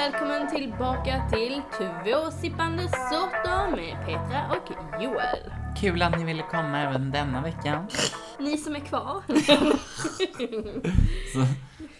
[0.00, 5.52] välkommen tillbaka till Två sippande sorter med Petra och Joel.
[5.80, 7.86] Kul att ni ville komma även denna vecka.
[8.38, 9.22] Ni som är kvar.
[11.32, 11.46] Så,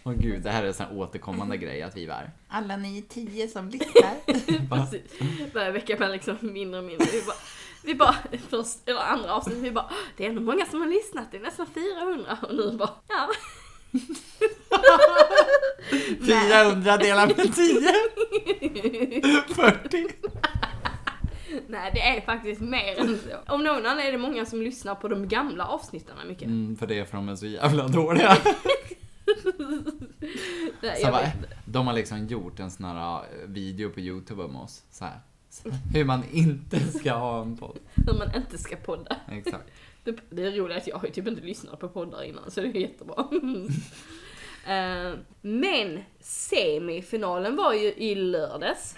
[0.05, 3.03] åh gud, det här är en sån här återkommande grej att vi var alla ni
[3.03, 4.69] tio som lyssnar.
[4.69, 5.21] Bara, Precis.
[5.55, 7.07] Varje vecka blir liksom mindre och mindre.
[7.13, 7.37] Vi bara,
[7.85, 8.17] vi bara
[8.49, 11.43] först, eller andra avsnitt, vi bara det är ändå många som har lyssnat, det är
[11.43, 13.29] nästan 400 och nu bara ja.
[16.27, 17.55] 400 delar med 10.
[19.55, 20.07] 40.
[21.69, 23.53] Nej det är faktiskt mer än så.
[23.55, 26.47] Om någon annan är det många som lyssnar på de gamla avsnitten mycket.
[26.47, 28.37] Mm, för det är för de är så jävla dåliga.
[30.83, 31.27] Nej, Så bara,
[31.65, 34.83] de har liksom gjort en sån här video på YouTube om oss.
[34.91, 35.21] Så här.
[35.95, 37.79] Hur man inte ska ha en podd.
[37.95, 39.17] Hur man inte ska podda.
[39.31, 39.71] Exakt.
[40.05, 42.61] Det, det är roligt att jag har ju typ inte lyssnat på poddar innan så
[42.61, 43.29] det är jättebra.
[44.67, 48.97] Eh, men semifinalen var ju i lördags.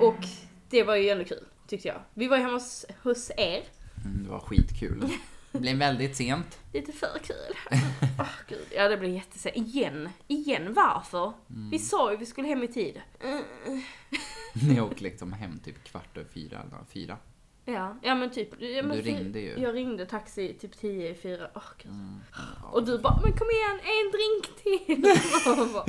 [0.00, 0.24] Och
[0.70, 2.00] det var ju ändå kul tyckte jag.
[2.14, 3.62] Vi var ju hemma hos, hos er.
[4.04, 5.08] Mm, det var skitkul.
[5.52, 6.58] Det blev väldigt sent.
[6.72, 7.56] Lite för kul.
[8.18, 9.56] Åh gud, ja det blev jättesent.
[9.56, 11.32] Igen, igen varför?
[11.70, 13.00] Vi sa ju vi skulle hem i tid.
[13.20, 13.42] Mm.
[14.68, 17.18] Ni åkte liksom hem typ kvart över fyra eller fyra.
[17.64, 18.48] Ja, ja men typ.
[18.58, 19.58] Ja, men Du ringde ju.
[19.58, 21.48] Jag ringde taxi typ 10 i fyra.
[21.82, 21.92] Gud.
[21.92, 22.20] Mm.
[22.72, 25.02] Och du bara, men kom igen, en drink till!
[25.74, 25.84] Bara,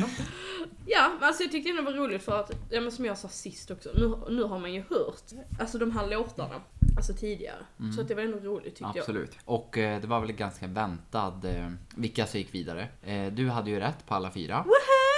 [0.85, 3.27] ja, men alltså jag tyckte det var roligt för att, ja men som jag sa
[3.27, 5.23] sist också, nu, nu har man ju hört,
[5.59, 6.61] alltså de här låtarna,
[6.97, 7.65] alltså tidigare.
[7.95, 8.89] Så att det var ändå roligt tyckte jag.
[8.89, 9.01] Mm.
[9.01, 9.37] Absolut.
[9.45, 12.87] Och eh, det var väl ganska väntad eh, vilka som gick vidare.
[13.03, 14.63] Eh, du hade ju rätt på alla fyra.
[14.67, 15.10] Woho!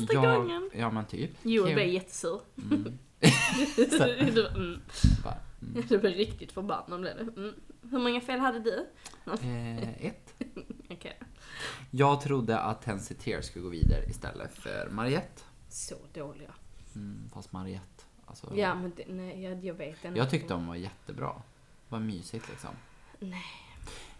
[0.00, 0.70] Första ja, gången!
[0.74, 1.30] Ja men typ.
[1.42, 2.40] Joel blev jättesur.
[2.70, 2.98] Mm.
[4.34, 4.80] du, mm.
[5.24, 5.36] Bara,
[5.88, 7.40] du blev riktigt förbannad blev det.
[7.40, 7.54] Mm.
[7.90, 8.86] Hur många fel hade du?
[9.42, 10.34] Eh, ett.
[10.90, 11.18] Okej.
[11.90, 15.42] Jag trodde att Tensi Tears skulle gå vidare istället för Mariette.
[15.68, 16.54] Så dåliga.
[16.94, 18.52] Mm, fast Mariette, alltså.
[18.56, 20.18] Ja men det, nej, jag, jag vet inte.
[20.18, 21.42] Jag tyckte de var jättebra.
[21.88, 22.70] Var mysigt liksom.
[23.18, 23.44] Nej.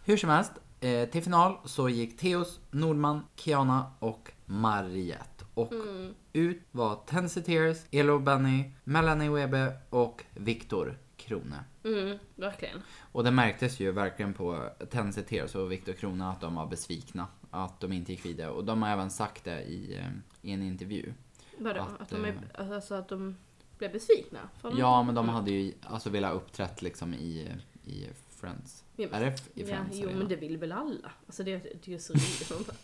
[0.05, 5.34] Hur som helst, eh, till final så gick Theos, Nordman, Kiana och Mariette.
[5.55, 6.13] Och Mm.
[6.33, 11.63] ut var Tensi Tears, Elo Benny, Melanie Webe och Viktor Krone.
[11.83, 12.81] Mm, verkligen.
[13.11, 17.27] Och det märktes ju verkligen på Tensi Tears och Viktor Krone att de var besvikna.
[17.51, 18.49] Att de inte gick vidare.
[18.49, 20.07] Och de har även sagt det i, eh,
[20.41, 21.13] i en intervju.
[21.57, 21.79] Vadå?
[21.81, 23.37] Att, Att, de är, eh, alltså att de
[23.77, 24.39] blev besvikna?
[24.77, 27.51] Ja, men de hade ju alltså velat uppträtt liksom i,
[27.85, 28.83] i Friends.
[28.95, 29.89] Ja, men- Är det i Ja, Friends?
[29.97, 30.17] jo eller?
[30.17, 31.11] men det vill väl alla?
[31.27, 32.49] Alltså det, det är ju så roligt.
[32.49, 32.75] Man bara,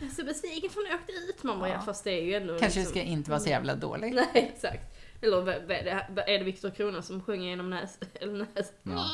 [0.00, 1.42] jag är så besviken för jag åkte ut.
[1.42, 1.74] Man bara, ja.
[1.74, 1.80] Ja.
[1.80, 2.90] fast det är ju ändå Kanske liksom...
[2.90, 4.14] ska inte vara så jävla dålig.
[4.34, 4.92] Nej, exakt.
[5.22, 7.98] Eller är, det, Viktor Krona som sjunger genom näs...
[8.14, 8.72] Eller näs...
[8.82, 9.06] Ja,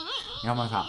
[0.45, 0.87] ja men såhär.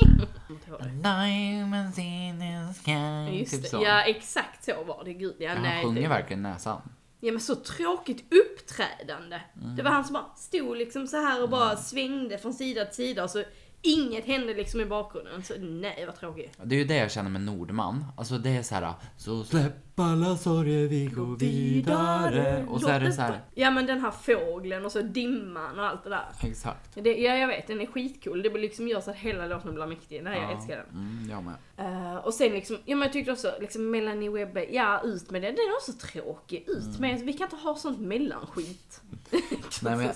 [1.03, 3.37] Diamonds in the sky.
[3.39, 3.81] Just typ så.
[3.83, 5.13] Ja, exakt så var det.
[5.13, 5.71] Gud, ja, Ja, nej.
[5.75, 6.81] han sjunger det, verkligen näsan.
[7.19, 9.41] Ja men så tråkigt uppträdande.
[9.61, 9.75] Mm.
[9.75, 12.95] Det var han som bara stod liksom så här och bara svängde från sida till
[12.95, 13.43] sida och så
[13.83, 15.43] inget hände liksom i bakgrunden.
[15.43, 16.57] Så nej vad tråkigt.
[16.63, 18.05] Det är ju det jag känner med Nordman.
[18.17, 18.93] Alltså det är så här.
[19.17, 22.65] Så släpp alla sorger, vi går vidare.
[22.69, 23.41] Och så är det så här.
[23.53, 26.25] Ja men den här fågeln och så dimman och allt det där.
[26.43, 26.89] Exakt.
[27.03, 28.41] Det, ja jag vet, den är skitcool.
[28.41, 30.23] Det liksom gör så att hela låten blir mäktig.
[30.23, 31.01] Nej jag Ja, älskar den.
[31.01, 31.53] Mm, jag med.
[31.77, 35.41] Eh, och sen liksom, ja men jag tyckte också liksom Melanie Webbe, ja ut med
[35.41, 35.55] den.
[35.55, 36.63] Den är också tråkig.
[36.67, 37.01] Ut Mm.
[37.01, 39.01] med, vi kan inte ha sånt mellanskit.
[39.81, 40.09] Nej, men,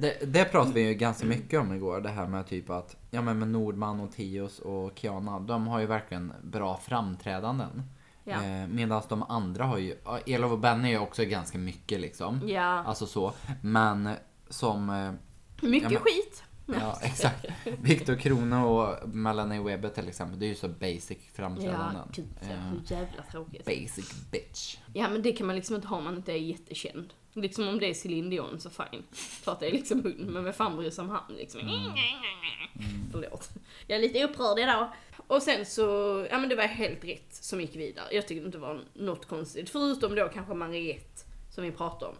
[0.00, 2.00] det, det pratade vi ju ganska mycket om igår.
[2.00, 5.80] Det här med typ att, ja men med Nordman och Tios och Kiana, de har
[5.80, 7.82] ju verkligen bra framträdanden.
[8.28, 8.42] Ja.
[8.44, 12.40] Eh, Medan de andra har ju, Elof och Benny är ju också ganska mycket liksom.
[12.48, 13.32] Ja, Alltså så.
[13.62, 14.10] Men
[14.48, 15.12] som, eh,
[15.68, 16.42] mycket ja, men- skit.
[16.66, 17.44] ja exakt.
[17.82, 22.08] Viktor Krone och Melanie Webber till exempel, det är ju så basic framträdanden.
[22.12, 23.64] gud ja, Eh, hur jävla tråkigt.
[23.64, 24.76] basic bitch.
[24.94, 27.12] Ja men det kan man liksom inte ha om man inte är jättekänd.
[27.32, 29.02] Liksom om det är Céline Dion så fine.
[29.12, 31.60] För att det är liksom hon, men vem fan bryr sig om han liksom?
[33.12, 33.50] Förlåt.
[33.86, 34.88] Jag är lite upprörd idag.
[35.26, 35.82] Och sen så,
[36.30, 38.06] ja men det var helt rätt som gick vidare.
[38.12, 39.70] Jag tyckte inte det var något konstigt.
[39.70, 42.16] Förutom då kanske Mariette, som vi pratade om.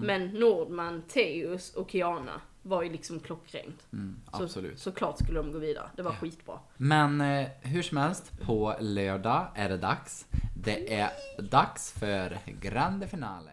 [0.00, 3.86] Men Nordman, Teus och Kiana var ju liksom klockrent.
[3.92, 4.78] Mm, Så, absolut.
[4.78, 5.90] Såklart skulle de gå vidare.
[5.96, 6.58] Det var skitbra.
[6.76, 10.26] Men eh, hur som helst, på lördag är det dags.
[10.64, 13.50] Det är dags för Grande Finale.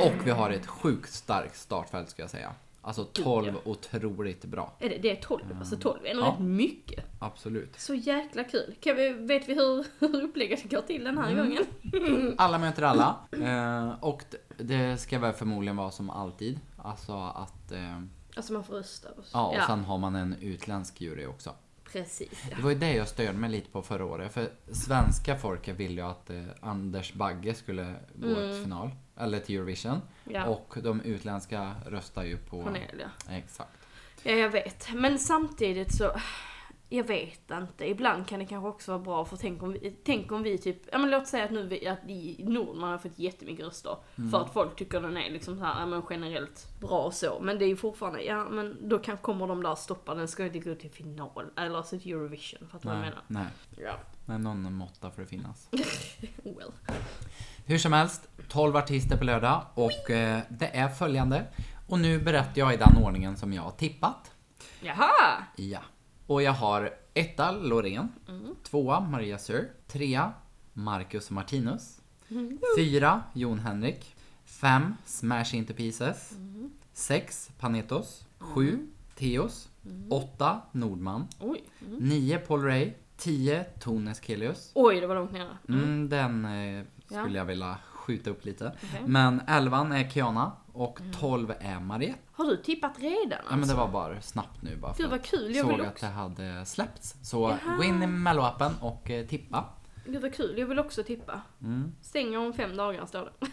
[0.00, 2.52] Och vi har ett sjukt starkt startfält ska jag säga.
[2.90, 4.76] Alltså 12 otroligt bra.
[4.78, 6.28] Är det, det är 12, alltså 12 är nog Ja.
[6.32, 7.04] rätt mycket.
[7.18, 7.80] Absolut.
[7.80, 8.74] Så jäkla kul.
[8.80, 11.64] Kan vi, vet vi hur, hur upplägget går till den här gången?
[12.38, 13.16] Alla möter alla.
[13.32, 14.22] Eh, och
[14.58, 16.58] det ska väl förmodligen vara som alltid.
[16.76, 17.72] Alltså att...
[17.72, 18.00] Eh,
[18.36, 19.08] Alltså man får rösta.
[19.08, 19.38] Och så.
[19.38, 21.50] ja, och sen har man en utländsk jury också.
[21.92, 22.44] Precis.
[22.50, 22.56] Ja.
[22.56, 24.32] Det var ju det jag störde mig lite på förra året.
[24.32, 28.90] För svenska folket ville ju att eh, Anders Bagge skulle gå till final.
[29.16, 29.92] Eller till Eurovision.
[29.92, 30.02] Mm.
[30.24, 30.46] Ja.
[30.46, 32.62] Och de utländska röstar ju på...
[32.62, 33.10] Cornelia.
[33.30, 33.70] Exakt.
[34.22, 34.88] Ja, jag vet.
[34.94, 36.12] Men samtidigt så,
[36.92, 37.90] jag vet inte.
[37.90, 40.82] Ibland kan det kanske också vara bra för tänk om vi, tänk om vi typ,
[40.92, 43.96] ja men låt säga att nu vi, att i Nordman har fått jättemycket röster.
[44.30, 47.38] För att folk tycker den är liksom så här, ja men generellt bra och så.
[47.42, 50.46] Men det är ju fortfarande, ja men då kan, kommer de där stoppa den, ska
[50.46, 51.50] inte gå till final.
[51.56, 53.22] Eller alltså till Eurovision, fattar du vad jag menar?
[53.26, 53.46] nej.
[53.84, 53.96] Ja.
[54.26, 55.68] Nej, någon måtta får det finnas.
[56.42, 56.72] Well.
[57.66, 61.44] Hur som helst, 12 artister på lördag och eh, det är följande.
[61.88, 64.30] Och nu berättar jag i den ordningen som jag har tippat.
[64.80, 65.44] Jaha!
[65.56, 65.80] Ja.
[66.30, 68.54] Och jag har etta Loreen, Mm.
[68.62, 70.32] tvåa Maria Sör, trea
[70.72, 72.58] Marcus Martinus, Mm.
[72.76, 76.70] fyra Jon Henrik, fem Smash Into Pieces, Mm.
[76.92, 80.12] sex Panetos, sju Theos, Mm.
[80.12, 81.62] åtta Nordman, Oj.
[81.98, 84.70] nio Paul Ray, tio Tones Kelius.
[84.74, 85.56] Oj, det var långt nere.
[85.68, 87.22] Mm, den eh, Ja.
[87.22, 88.72] skulle jag vilja skjuta upp lite.
[88.84, 89.02] Okej.
[89.06, 92.18] Men elvan är Kiana och 12 är Mariette.
[92.32, 93.56] Har du tippat redan Ja alltså?
[93.56, 95.80] men det var bara snabbt nu bara för Gud vad att kul, jag såg vill
[95.86, 96.06] att också.
[96.06, 97.16] det hade släppts.
[97.22, 97.76] Så Jaha.
[97.76, 99.64] gå in i melloappen och eh, tippa.
[100.06, 101.40] Gud vad kul, jag vill också tippa.
[101.62, 101.92] Mm.
[102.02, 103.46] Stänger om fem dagar står det.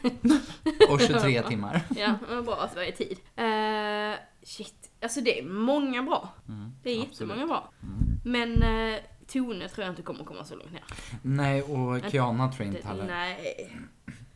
[0.94, 1.82] Och 23 timmar.
[1.98, 3.18] Ja, men bra att det var i tid.
[3.40, 6.30] Uh, shit, alltså det är många bra.
[6.48, 7.12] Mm, Det är absolut.
[7.20, 7.72] jättemånga bra.
[7.84, 8.20] Mm.
[8.26, 10.84] Men uh, Tone tror jag inte kommer komma så långt ner.
[11.22, 13.06] Nej, och Kiana tror jag inte heller.
[13.06, 13.72] nej.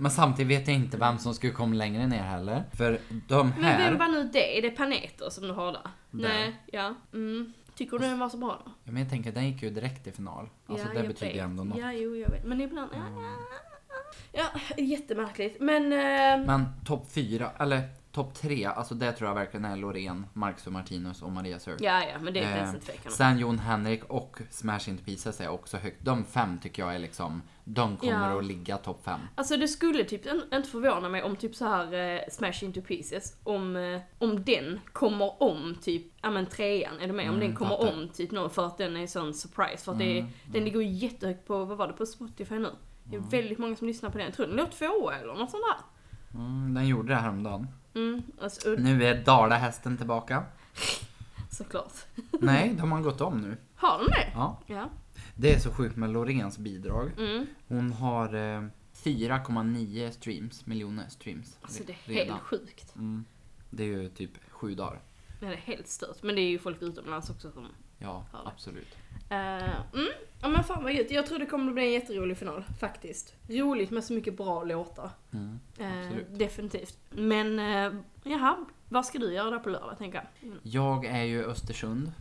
[0.01, 2.63] Men samtidigt vet jag inte vem som skulle komma längre ner heller.
[2.74, 3.89] För de Men här...
[3.89, 4.57] vem var nu det?
[4.57, 5.81] Är det Paneter som du har där?
[6.12, 6.30] Där.
[6.30, 6.95] Nej, ja.
[7.13, 7.53] Mm.
[7.75, 8.71] Tycker du den var så bra då?
[8.83, 10.50] Ja, men jag tänker, den gick ju direkt till final.
[10.68, 11.77] Alltså ja, det betyder ju ändå något.
[11.77, 12.45] Ja, jo, jag vet.
[12.45, 12.92] Men ibland...
[12.94, 13.24] Mm.
[14.33, 14.44] ja.
[14.75, 15.59] ja jättemärkligt.
[15.59, 15.83] Men...
[15.83, 20.67] eh, Men topp fyra, eller topp tre, alltså det tror jag verkligen är Loreen, Marcus
[20.67, 21.77] och Martinus och Maria Sör.
[21.79, 23.11] ja, ja, men det är inte Eh, ens en tvekan.
[23.11, 26.05] Sen Jon Henrik och Smash Into Pieces är också högt.
[26.05, 28.37] De fem tycker jag är liksom, de kommer Ja.
[28.39, 29.19] att ligga topp fem.
[29.35, 33.35] Alltså det skulle typ inte förvåna mig om typ så här eh, Smash Into Pieces,
[33.43, 37.29] om, eh, om den kommer om typ, ja men trean, är du med?
[37.29, 37.93] Om Mm, den kommer fattar.
[37.93, 39.83] om typ någon för att den är sån surprise.
[39.85, 42.59] För att det är, Mm, den ligger ju jättehögt på, vad var det, på Spotify
[42.59, 42.69] nu?
[43.03, 44.25] Det är väldigt många som lyssnar på den.
[44.27, 45.85] Jag tror den låg tvåa eller något sånt där.
[46.39, 47.67] Mm, den gjorde det häromdagen.
[47.95, 50.43] Mm, alltså, Nu är Dalahästen tillbaka.
[51.51, 51.93] såklart.
[52.31, 53.57] Nej, de har gått om nu.
[53.75, 54.31] Har de det?
[54.33, 54.59] Ja.
[54.67, 54.89] Ja.
[55.35, 57.11] Det är så sjukt med Loreens bidrag.
[57.17, 57.45] Mm.
[57.67, 61.57] Hon har eh, 4,9 streams, miljoner streams.
[61.61, 62.33] Alltså det är redan.
[62.33, 62.95] helt sjukt.
[62.95, 63.25] Mm.
[63.69, 65.01] Det är ju typ sju dagar.
[65.39, 66.23] Ja, det är helt stört.
[66.23, 67.67] Men det är ju folk utomlands också som...
[67.97, 68.95] Ja, absolut.
[69.31, 69.38] Uh,
[69.93, 70.11] mm.
[70.41, 71.11] Ja men fan vad gött.
[71.11, 73.33] Jag tror det kommer bli en jätterolig final, faktiskt.
[73.49, 75.09] Roligt med så mycket bra låtar.
[75.33, 76.97] Mm, Eh, definitivt.
[77.09, 80.47] Men, uh, jaha, vad ska du göra där på lördag, tänker jag?
[80.49, 80.59] Mm.
[80.63, 82.11] Jag är ju i Östersund.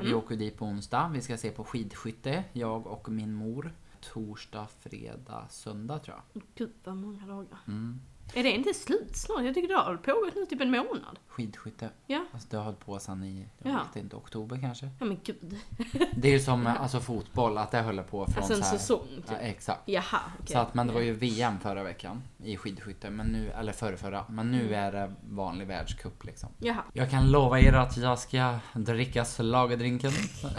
[0.00, 0.18] Vi Mm.
[0.18, 1.10] åker dit på onsdag.
[1.12, 3.72] Vi ska se på skidskytte, jag och min mor.
[4.00, 6.42] Torsdag, fredag, söndag tror jag.
[6.54, 7.58] Gud vad många dagar.
[7.68, 8.00] Mm.
[8.34, 9.42] Är det inte slut snart?
[9.44, 11.18] Jag tycker det har pågått nu typ en månad.
[11.28, 11.90] Skidskytte.
[12.06, 12.24] Ja.
[12.32, 13.80] Alltså det har hållit på sedan i, jag Ja.
[13.94, 14.88] vet inte, oktober kanske.
[14.98, 15.58] Ja men gud.
[16.16, 18.78] Det är ju som alltså, fotboll, att det håller på från Alltså en så här,
[18.78, 19.24] säsong typ.
[19.30, 19.80] Ja, exakt.
[19.84, 20.52] Jaha, okej.
[20.52, 23.96] Så att, men det var ju VM förra veckan i skidskytte, men nu, eller förra,
[23.96, 24.24] förra.
[24.28, 24.74] Men nu Mm.
[24.84, 26.48] är det vanlig världscup liksom.
[26.58, 26.82] Jaha.
[26.92, 30.12] Jag kan lova er att jag ska dricka slagerdrinken.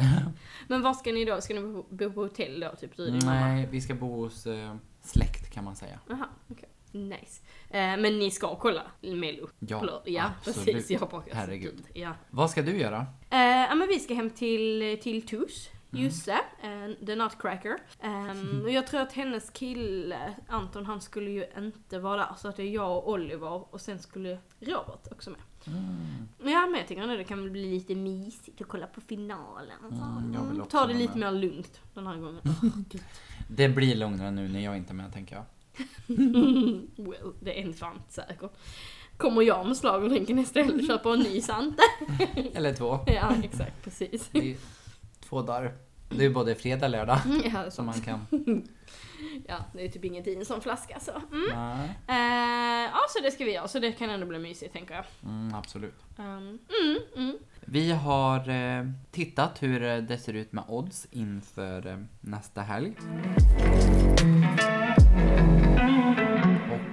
[0.68, 1.42] Men vad ska ni då?
[1.42, 2.76] Ska ni bo- på hotell då?
[2.80, 3.32] Typ din mamma?
[3.40, 6.00] Nej, vi ska bo hos eh, släkt kan man säga.
[6.10, 6.70] Jaha, okej.
[6.96, 7.42] Nice.
[7.70, 9.50] Eh, men ni ska kolla Mello?
[9.60, 10.66] Ja, ja absolut.
[10.76, 10.90] precis.
[11.02, 11.76] Jag bara, alltså, Herregud.
[11.76, 12.14] gud, Ja.
[12.30, 13.06] Vad ska du göra?
[13.30, 16.04] Eh, ja men vi ska hem till, till Tus, Mm.
[16.06, 17.78] Jusse, eh, the Nutcracker.
[18.04, 22.36] Um, och jag tror att hennes kille, Anton, han skulle ju inte vara där.
[22.38, 25.40] Så att det är jag och Oliver och sen skulle Robert också med.
[25.68, 26.54] Mm.
[26.54, 29.78] Ja men jag tänker att det kan bli lite mysigt att kolla på finalen.
[29.92, 31.34] Mm, också Ta det lite med.
[31.34, 32.42] mer lugnt den här gången.
[33.50, 35.46] Det blir lugnare nu när jag inte är med tänker jag.
[36.98, 38.52] well, det är fan inte säkert.
[39.18, 41.84] Kommer jag med schlagerdrinken istället och köper en ny Sante?
[42.54, 43.00] Eller två.
[43.08, 44.30] ja exakt, precis.
[44.32, 44.58] Det är
[45.30, 45.74] två dagar.
[46.10, 48.28] Det är både fredag och lördag Ja, det är som man kan...
[49.48, 51.12] Ja, det är typ ingenting en sån flaska så.
[51.32, 51.50] Mm.
[52.08, 53.68] Eh, ja, så det ska vi göra.
[53.68, 55.06] Så det kan ändå bli mysigt tänker jag.
[55.24, 55.96] Mm, absolut.
[56.18, 57.38] Um, mm, mm.
[57.60, 62.96] Vi har eh, tittat hur eh, det ser ut med odds inför eh, nästa helg.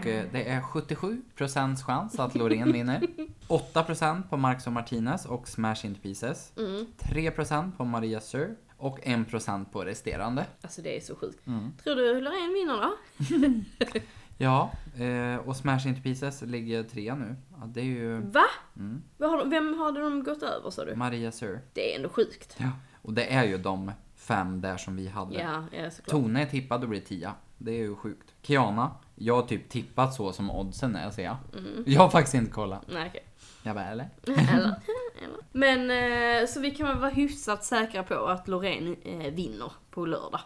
[0.06, 3.02] Eh, det är 77% chans att Loreen vinner.
[3.48, 6.52] 8% på Marcus och Martinez och Smash Into Pieces.
[6.56, 6.86] Mm.
[6.98, 10.46] 3% på Maria Sir och 1% på resterande.
[10.62, 11.46] Alltså det är så sjukt.
[11.46, 11.72] Mm.
[11.84, 14.00] Tror du Loreen vinner då?
[14.38, 17.36] Ja, eh, och Smash Into Pieces ligger trea nu.
[17.50, 18.44] Ja, det är ju Va?
[18.76, 19.02] Mm.
[19.16, 20.94] Vad har de, vem hade de gått över sa du?
[20.94, 21.60] Maria Sur.
[21.72, 22.56] Det är ändå sjukt.
[22.58, 22.68] Ja.
[23.02, 25.34] Och det är ju de fem där som vi hade.
[25.34, 26.10] Ja, ja såklart.
[26.10, 27.34] Tone är tippad och blir tia.
[27.58, 28.34] Det är ju sjukt.
[28.42, 31.36] Kiana, jag har typ tippat så som oddsen är ser jag.
[31.58, 31.84] Mm.
[31.86, 32.82] Jag har faktiskt inte kollat.
[32.88, 33.24] Nej, okej.
[33.62, 34.08] Jag bara, eller?
[34.26, 34.74] Eller?
[35.22, 35.38] Eller?
[35.52, 35.90] Men,
[36.40, 40.40] eh, så vi kan väl vara hyfsat säkra på att Loreen eh, vinner på lördag.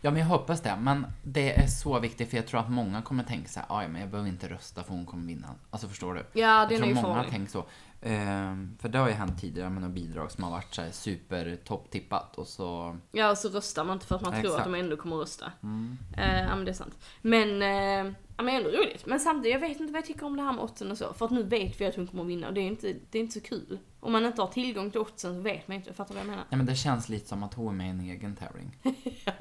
[0.00, 0.76] Ja, men jag hoppas det.
[0.80, 3.88] Men det är så viktigt för jag tror att många kommer tänka så här, "Aj,
[3.88, 5.48] men jag behöver inte rösta för hon kommer vinna.
[5.70, 6.20] Alltså förstår du?
[6.40, 7.30] Ja, jag den är tror många farlig.
[7.30, 7.64] tänker så.
[8.04, 10.90] Ehm, för det har ju hänt tidigare med några bidrag som har varit så här
[10.90, 12.98] super topptippat och så...
[13.12, 14.58] Ja, och så röstar man inte för att man tror Exakt.
[14.58, 15.52] att de ändå kommer att rösta.
[15.62, 15.98] Mm.
[16.16, 16.98] Eh, ja, men det är sant.
[17.20, 19.06] Men, eh, ja, men ändå roligt.
[19.06, 21.12] Men samtidigt, jag vet inte vad jag tycker om det här med oddsen och så.
[21.12, 23.18] För att nu vet vi att hon kommer att vinna och det är inte, det
[23.18, 23.78] är inte så kul.
[24.00, 25.94] Om man inte har tillgång till oddsen så vet man inte.
[25.94, 26.44] Fattar du vad jag menar?
[26.50, 28.76] Nej men det känns lite som att hon är med i en egen tävling.
[29.24, 29.32] ja,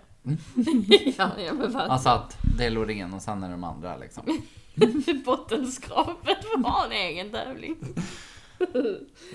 [1.18, 1.76] ja, men verkligen.
[1.76, 4.42] Alltså att det är Loreen och sen är de andra liksom.
[5.26, 7.78] Bottenskrapet ha en egen tävling.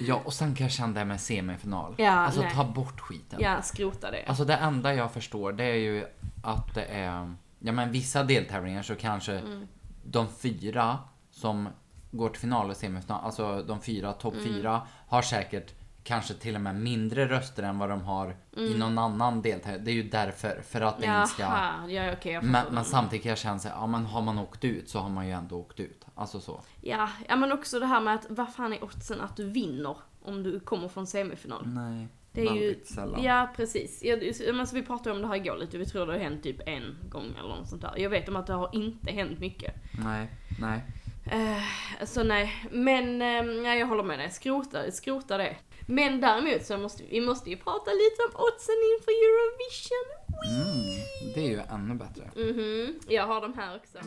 [0.00, 1.94] Ja, och sen kan jag känna det med semifinal.
[1.98, 2.54] Ja, alltså nej.
[2.54, 3.38] ta bort skiten.
[3.42, 4.24] Ja, skrota det.
[4.26, 6.06] Alltså det enda jag förstår det är ju
[6.42, 9.66] att det är, ja men vissa deltävlingar så kanske Mm.
[10.04, 10.98] de fyra
[11.30, 11.68] som
[12.10, 14.46] går till final och semifinal, alltså de fyra, topp Mm.
[14.46, 18.98] fyra, har säkert kanske till och med mindre röster än vad de har i någon
[18.98, 19.84] annan deltävling.
[19.84, 21.44] Det är ju därför, för att det inte ska...
[21.44, 21.90] Mm.
[21.90, 22.42] Ja fattar.
[22.42, 24.98] Men, men samtidigt kan jag känna så här, ja men har man åkt ut så
[24.98, 26.05] har man ju ändå åkt ut.
[26.18, 26.60] Alltså så.
[26.80, 29.96] Ja, ja, men också det här med att vad fan är oddsen att du vinner
[30.22, 31.62] om du kommer från semifinal?
[31.66, 33.22] Nej, Det är ju, sällan.
[33.22, 34.02] ja precis.
[34.04, 36.18] Ja, det- men så vi pratade om det här igår lite, vi tror det har
[36.20, 37.94] hänt typ en gång eller något sånt där.
[37.96, 39.74] Jag vet om att det har inte hänt mycket.
[40.04, 40.28] Nej,
[40.60, 40.84] nej.
[41.32, 44.30] Eh, så nej, men eh, nej, jag håller med dig.
[44.30, 45.56] Skrota, skrota det.
[45.86, 50.08] Men däremot så måste vi måste ju prata lite om oddsen inför Eurovision.
[50.52, 52.30] Mm, det är ju ännu bättre.
[52.36, 53.98] Mhm, jag har de här också.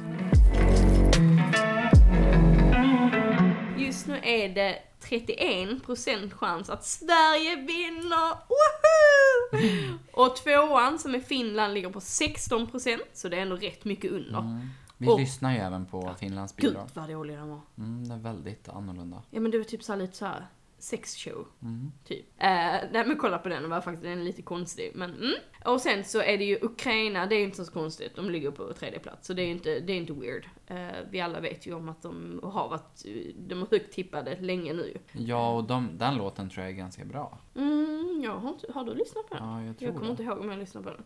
[3.79, 8.29] Just nu är det 31% chans att Sverige vinner!
[8.49, 9.97] Woho!
[10.11, 14.39] Och tvåan som är Finland ligger på 16% så det är ändå rätt mycket under.
[14.39, 14.67] Mm.
[14.97, 16.89] Vi Och- lyssnar ju även på Finlands Gud bidrag.
[16.93, 17.61] vad dåliga de var.
[17.77, 19.23] Mm, det är väldigt annorlunda.
[19.29, 20.47] Ja men det var typ såhär lite såhär
[20.79, 21.47] sexshow.
[21.61, 21.91] Mm.
[22.05, 22.25] Typ.
[22.37, 22.47] Eh,
[22.91, 24.91] nej men kolla på den, den var faktiskt den är lite konstig.
[24.95, 25.33] Men mm.
[25.65, 28.15] Och sen så är det ju Ukraina, det är ju inte så konstigt.
[28.15, 29.27] De ligger på tredje plats.
[29.27, 30.47] Så det är ju inte, det är inte weird.
[30.67, 33.05] Eh, vi alla vet ju om att de har varit,
[33.37, 34.97] de är högt tippade länge nu.
[35.11, 37.39] Ja, och de, den låten tror jag är ganska bra.
[37.55, 39.47] Mm, jag har, har du lyssnat på den?
[39.47, 40.11] Ja, jag tror jag kommer det.
[40.11, 41.03] inte ihåg om jag lyssnade på den.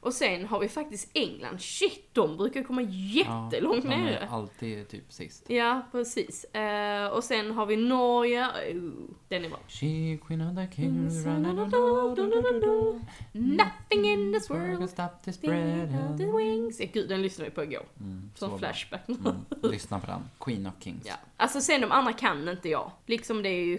[0.00, 1.60] Och sen har vi faktiskt England.
[1.60, 4.06] Shit, de brukar komma jättelångt ja, ner.
[4.06, 5.50] De är alltid typ sist.
[5.50, 6.44] Ja, precis.
[6.44, 8.46] Eh, och sen har vi Norge.
[8.74, 8.92] Uh,
[9.28, 9.58] den är bra.
[9.68, 11.26] She, queen of the kings,
[13.32, 16.18] Nothing in this world stop this spread spread.
[16.18, 16.78] the wings.
[16.92, 17.86] Gud, den lyssnade vi på igår.
[18.00, 18.58] Mm, Som bra.
[18.58, 19.08] flashback.
[19.08, 20.22] Mm, lyssna på den.
[20.40, 21.06] Queen of Kings.
[21.06, 21.14] Ja.
[21.36, 22.90] Alltså sen de andra kan inte jag.
[23.06, 23.78] Liksom det är ju,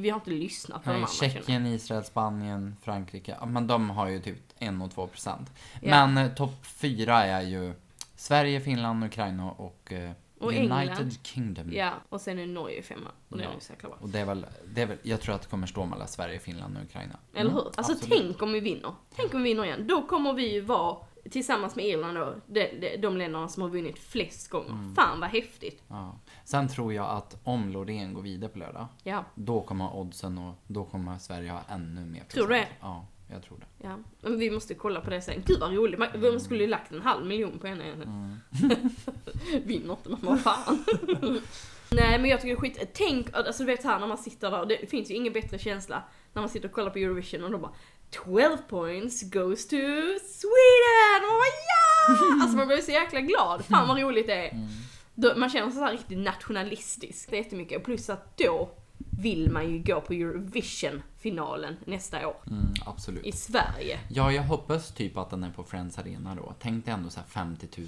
[0.00, 1.12] vi har inte lyssnat på de Nej, andra.
[1.12, 1.42] känner jag.
[1.42, 3.36] Tjeckien, Israel, Spanien, Frankrike.
[3.46, 5.50] Men de har ju typ 1 och 2 procent.
[5.80, 6.06] Ja.
[6.06, 7.74] Men eh, topp fyra är ju
[8.16, 11.12] Sverige, Finland, Ukraina och, eh, Och United England.
[11.22, 11.72] Kingdom.
[11.72, 13.08] Ja, och sen är Norge femma.
[13.28, 13.98] Och det är så jäkla bra.
[14.00, 16.38] Och det är, väl, det är väl, jag tror att det kommer stå mellan Sverige,
[16.38, 17.16] Finland och Ukraina.
[17.34, 17.66] Eller Mm, hur?
[17.76, 18.18] Alltså absolut.
[18.18, 18.94] tänk om vi vinner.
[19.16, 19.86] Tänk om vi vinner igen.
[19.86, 20.96] Då kommer vi ju vara
[21.30, 24.70] tillsammans med Irland då, de, de, de länderna som har vunnit flest gånger.
[24.70, 24.94] Mm.
[24.94, 25.82] Fan vad häftigt.
[25.88, 26.18] Ja.
[26.44, 30.54] Sen tror jag att om Loreen går vidare på lördag, Ja, då kommer oddsen och
[30.66, 32.68] då kommer Sverige ha ännu mer Tror du det?
[32.80, 33.86] Ja, jag tror det.
[33.88, 33.98] ja.
[34.20, 35.42] Men vi måste kolla på det sen.
[35.46, 35.98] Gud vad roligt.
[35.98, 37.84] Man, man skulle ju lagt en halv miljon på henne.
[37.84, 38.36] Mm.
[39.64, 40.84] Vinner inte, men vad fan.
[41.90, 42.90] Nej men jag tycker det är skit.
[42.94, 46.02] Tänk, alltså du vet här när man sitter där, det finns ju ingen bättre känsla
[46.32, 47.72] när man sitter och kollar på Eurovision och de bara
[48.10, 49.76] 12 points goes to
[50.22, 51.20] Sweden!
[51.22, 52.38] Och man bara ja!
[52.42, 53.64] Alltså man blir så jäkla glad.
[53.64, 54.68] Fan vad roligt det är.
[55.14, 57.30] Då, man känner sig så här riktigt nationalistisk.
[57.30, 57.84] Det är jättemycket.
[57.84, 58.70] Plus att då
[59.22, 60.14] vill man ju gå på
[61.30, 62.36] Eurovision-finalen nästa år.
[62.50, 63.26] Mm, absolut.
[63.26, 64.00] I Sverige.
[64.08, 66.54] Ja, jag hoppas typ att den är på Friends Arena då.
[66.60, 67.86] Tänk dig ändå så här 50 000.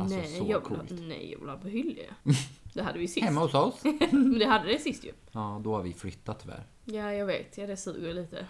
[0.00, 0.90] Alltså nej, så jag vill, coolt.
[0.90, 2.10] ha- nej, jag vill ha på Hyllie.
[2.74, 3.24] Det hade vi sist.
[3.26, 3.80] Hemma hos oss.
[4.38, 5.12] Det hade det sist ju.
[5.32, 6.64] Ja, då har vi flyttat tyvärr.
[6.84, 7.58] Ja, jag vet.
[7.58, 8.46] Ja, det suger lite.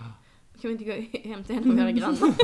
[0.61, 2.35] Kan vi inte gå hem till en av era grannar?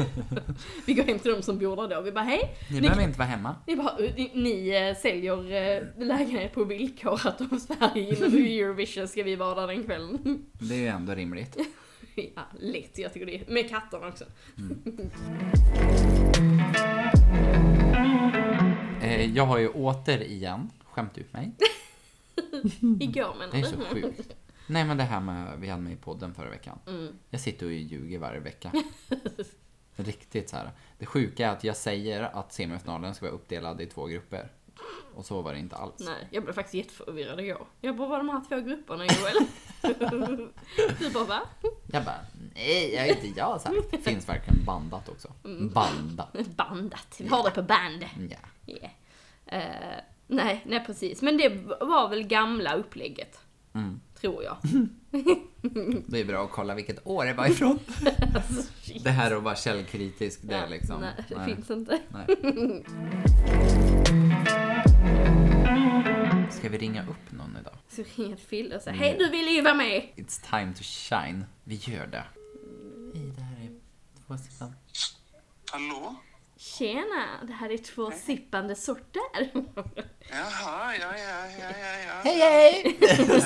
[0.87, 2.01] vi går hem till de som bor där då.
[2.01, 2.41] Vi bara, hej!
[2.71, 3.55] Ni Ni- behöver inte vara hemma.
[3.67, 9.09] Ni, bara, ni, ni eh, säljer uh, lägenhet på villkor att om Sverige vinner Eurovision
[9.09, 10.45] ska vi vara där den kvällen.
[10.53, 11.57] Det är ju ändå rimligt.
[12.15, 12.99] ja, lätt.
[12.99, 13.45] Jag tycker det är.
[13.53, 14.25] Med katterna också.
[19.03, 21.51] Eh, jag har ju återigen skämt ut mig.
[23.01, 23.69] Igår menar Det är du?
[23.69, 24.37] så sjukt.
[24.67, 26.79] Nej men det här med, vi hade med i podden förra veckan.
[26.87, 27.19] Mm.
[27.31, 28.73] Jag sitter och ljuger varje vecka.
[29.97, 30.71] Riktigt så här.
[30.99, 34.51] Det sjuka är att jag säger att semifinalen ska vara uppdelad i två grupper.
[35.15, 35.95] Och så var det inte alls.
[35.99, 37.67] Nej, jag blev faktiskt jätteförvirrad igår.
[37.81, 39.47] Jag bara, vad är de här två grupperna Joel?
[40.99, 41.43] du bara, va?
[41.93, 42.21] Jag bara,
[42.55, 43.91] nej, jag inte jag sagt.
[43.91, 45.33] Det finns verkligen bandat också.
[45.45, 45.69] Mm.
[45.69, 46.33] Bandat.
[46.57, 47.17] Bandat.
[47.19, 48.05] Vi har det på band.
[48.31, 48.73] Ja.
[48.75, 48.91] Yeah.
[49.47, 51.23] Eh, nej, nej precis.
[51.23, 51.49] Men det
[51.81, 53.41] var väl gamla upplägget.
[53.73, 54.01] Mm.
[54.21, 54.57] Tror jag.
[56.07, 57.79] Det är bra att kolla vilket år det var ifrån.
[58.35, 59.05] Alltså, shit.
[59.05, 61.01] Det här att vara källkritisk, det är Ja, liksom...
[61.01, 62.01] Nej, det nej, finns inte.
[62.09, 62.27] nej.
[66.51, 67.75] Ska vi ringa upp någon idag?
[67.89, 69.09] Så ringer till Fille och säger, Mm.
[69.09, 70.03] hej du ville ju vara med!
[70.17, 71.45] It's time to shine.
[71.65, 72.25] Vi gör det.
[73.15, 73.71] Hej, det här är
[74.27, 74.73] två sidan.
[75.73, 76.17] Hallå?
[76.75, 79.23] Tjena, det här är två sippande sorter.
[80.31, 82.21] Jaha, ja, ja, ja, ja, ja.
[82.25, 82.97] Hej, hej!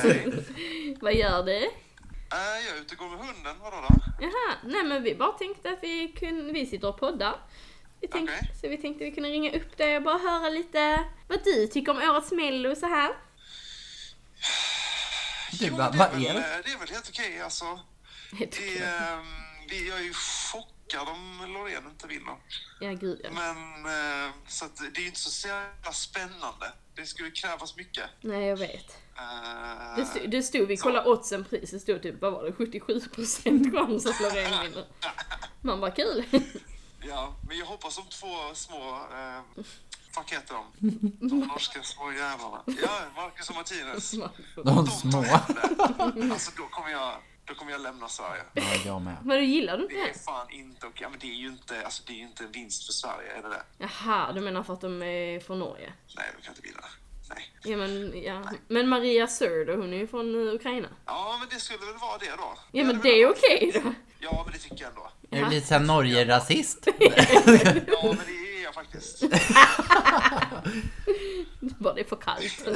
[0.03, 0.97] Hej.
[1.01, 1.57] Vad gör du?
[1.57, 3.95] Äh, jag är ute och går med hunden, vadå då?
[4.21, 7.37] Jaha, nej men vi bara tänkte att vi kunde, vi sitter och poddar.
[8.01, 8.51] Vi tänkte, Okej.
[8.61, 11.93] Så vi tänkte vi kunde ringa upp dig och bara höra lite vad du tycker
[11.93, 13.11] om årets mello så här.
[15.61, 16.29] Du bara, det, vad är det?
[16.29, 17.65] eh, det är väl helt okej alltså.
[18.39, 18.83] Helt Det, okej.
[18.83, 19.27] ehm,
[19.71, 20.15] vi, jag är ju
[20.91, 22.37] chockad om Loreen inte vinner.
[22.81, 23.31] Ja gud ja.
[23.31, 23.57] Men,
[24.27, 26.73] eh, så att det är ju inte så jävla spännande.
[26.95, 28.05] Det skulle krävas mycket.
[28.21, 28.97] Nej jag vet.
[29.17, 32.51] Eh, Det stod, det stod vi kollade oddsen pris, det stod typ, vad var det,
[32.53, 34.85] 77% chans att Loreen vinner.
[35.61, 36.25] Man bara kul.
[37.03, 38.91] Ja, men jag hoppas de två små...
[38.95, 39.41] Eh,
[40.17, 40.65] vad heter de?
[41.29, 42.63] De norska små jävlarna.
[42.67, 44.11] Ja, Marcus och Martinez.
[44.65, 45.25] De små.
[46.33, 47.17] Alltså då kommer jag,
[47.51, 48.43] då kommer jag lämna Sverige.
[48.55, 49.17] Ja, jag med.
[49.25, 50.19] Men du gillar du inte Det är det?
[50.19, 50.99] fan inte okej.
[51.03, 53.33] Ja, men det är ju inte, alltså det är ju inte en vinst för Sverige,
[53.39, 53.63] är det det?
[53.79, 55.93] Jaha, du menar för att de är från Norge?
[56.17, 56.85] Nej, de kan inte vinna.
[57.29, 57.53] Nej.
[57.65, 58.43] Ja men, ja.
[58.69, 60.89] men Maria Sörd, hon är ju från eh, Ukraina.
[61.07, 62.59] Ja, men det skulle väl vara det då?
[62.73, 63.93] Ja men det är okej då.
[64.19, 65.11] Ja, men det tycker jag ändå.
[65.31, 66.87] Är du lite såhär Norge-rasist?
[67.87, 68.50] Ja, men det är
[68.91, 69.21] faktiskt.
[71.79, 72.63] Bara det är för kallt.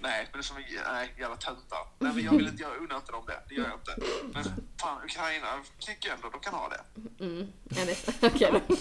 [0.00, 0.56] nej, men det är som
[0.92, 1.78] nej, jävla töntar.
[1.98, 3.42] Nej, men jag vill inte, jag unnar inte dem det.
[3.48, 3.96] Det gör jag inte.
[4.32, 4.44] Men
[4.80, 5.46] fan, Ukraina
[5.78, 6.80] tycker jag ändå de kan ha det.
[7.24, 8.60] Mm, ja, det okej då.
[8.60, 8.76] Ja?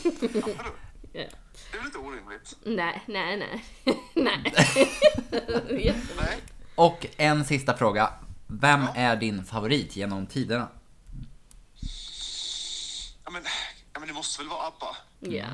[1.14, 1.26] Ja.
[1.72, 2.56] Det är väl inte orimligt?
[2.64, 3.66] Nej, nej, nej.
[4.14, 4.54] nej.
[6.18, 6.42] Nej.
[6.76, 8.14] Och en sista fråga.
[8.48, 10.68] Vem är din favorit genom tiderna?
[13.24, 13.50] Ja, men, ja,
[14.02, 14.98] men det måste väl vara ABBA?
[15.20, 15.46] Ja.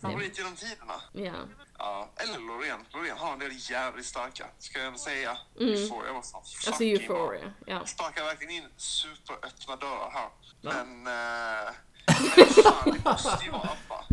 [0.00, 0.94] Favorit genom tiderna?
[1.12, 1.32] Ja.
[1.78, 2.80] Ja, eller Loreen.
[2.92, 5.38] Loreen har en del jävligt starka, ska jag ändå säga.
[5.60, 6.42] Euphoria var så Mm.
[6.66, 6.84] Alltså.
[6.84, 7.52] Euphoria.
[7.66, 7.86] Ja.
[7.86, 10.28] Sparkar verkligen in superöppna dörrar här.
[10.60, 10.72] Ja.
[10.72, 11.06] Men...
[11.06, 11.72] Eh,
[12.36, 14.04] men fan, det måste ju vara ABBA.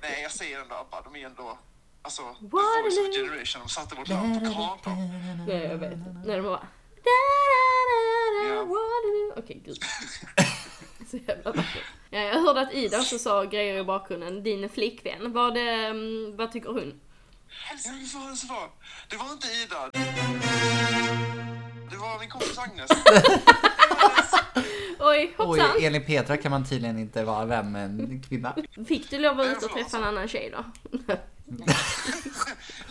[0.00, 1.00] Nej, jag säger ändå ABBA.
[1.02, 1.58] De är ändå...
[2.02, 3.62] Alltså, The Voice of Generation.
[3.62, 4.98] De satte vårt land på kartan.
[5.48, 5.98] ja, jag vet.
[6.26, 6.66] När de bara...
[9.36, 9.78] Okej, gud.
[11.10, 11.84] Så jävla vackert.
[12.10, 14.42] Ja, jag hörde att Ida också sa grejer i bakgrunden.
[14.42, 15.32] Din flickvän.
[15.32, 17.00] Vad, mm, vad tycker hon?
[17.70, 18.70] Ja, vad var det som var?
[19.08, 19.90] Det var inte Ida.
[21.90, 22.90] Det var min kompis Agnes.
[25.00, 25.66] Oj, hoppsan.
[25.76, 28.56] Oj, enligt Petra kan man tydligen inte vara vän med en kvinna.
[28.88, 30.64] Fick du lov att vara ute och träffa en annan tjej då?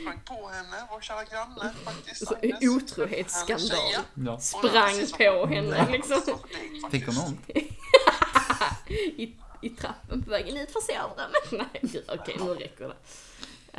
[0.00, 2.26] Sprang på henne, vår kära granne faktiskt.
[2.28, 2.62] Så Agnes.
[2.62, 3.78] otrohetsskandal.
[4.14, 4.38] Ja.
[4.38, 6.20] Sprang på henne liksom.
[6.90, 7.50] Fick hon ont?
[9.16, 11.70] I, I trappen på vägen ut för sovrummet.
[11.72, 12.94] Nej, gud, okej nu räcker det.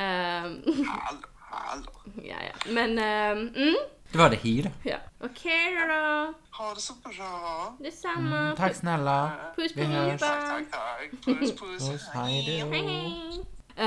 [0.02, 1.92] Ehm, Hallå, hallå.
[2.24, 2.72] ja, ja.
[2.72, 3.76] Men, ehm, mm,
[4.12, 4.72] Det var det hyr.
[4.84, 4.98] ja.
[5.20, 6.34] Okej då då.
[6.58, 7.76] Ha det så bra.
[7.80, 8.38] Detsamma.
[8.40, 9.32] Mm, Tack snälla.
[9.56, 10.20] Puss på Vi hörs.
[10.22, 11.26] Tack, tack, tack.
[11.26, 11.90] Puss, puss.
[11.90, 12.70] Puss, hej då.
[12.72, 13.46] Hej, hej.
[13.76, 13.86] Eh,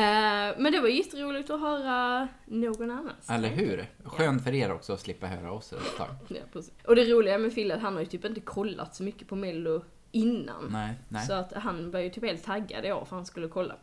[0.58, 3.30] men det var jätteroligt att höra någon annans.
[3.30, 3.90] Eller hur?
[4.04, 6.08] Skönt för er också att slippa höra oss ett tag.
[6.28, 6.72] Ja, precis.
[6.86, 9.28] Och det roliga med Fille är att han har ju typ inte kollat så mycket
[9.28, 10.68] på mello innan.
[10.70, 11.26] Nej, nej.
[11.26, 13.74] Så att han var ju typ helt taggad i år för han skulle kolla.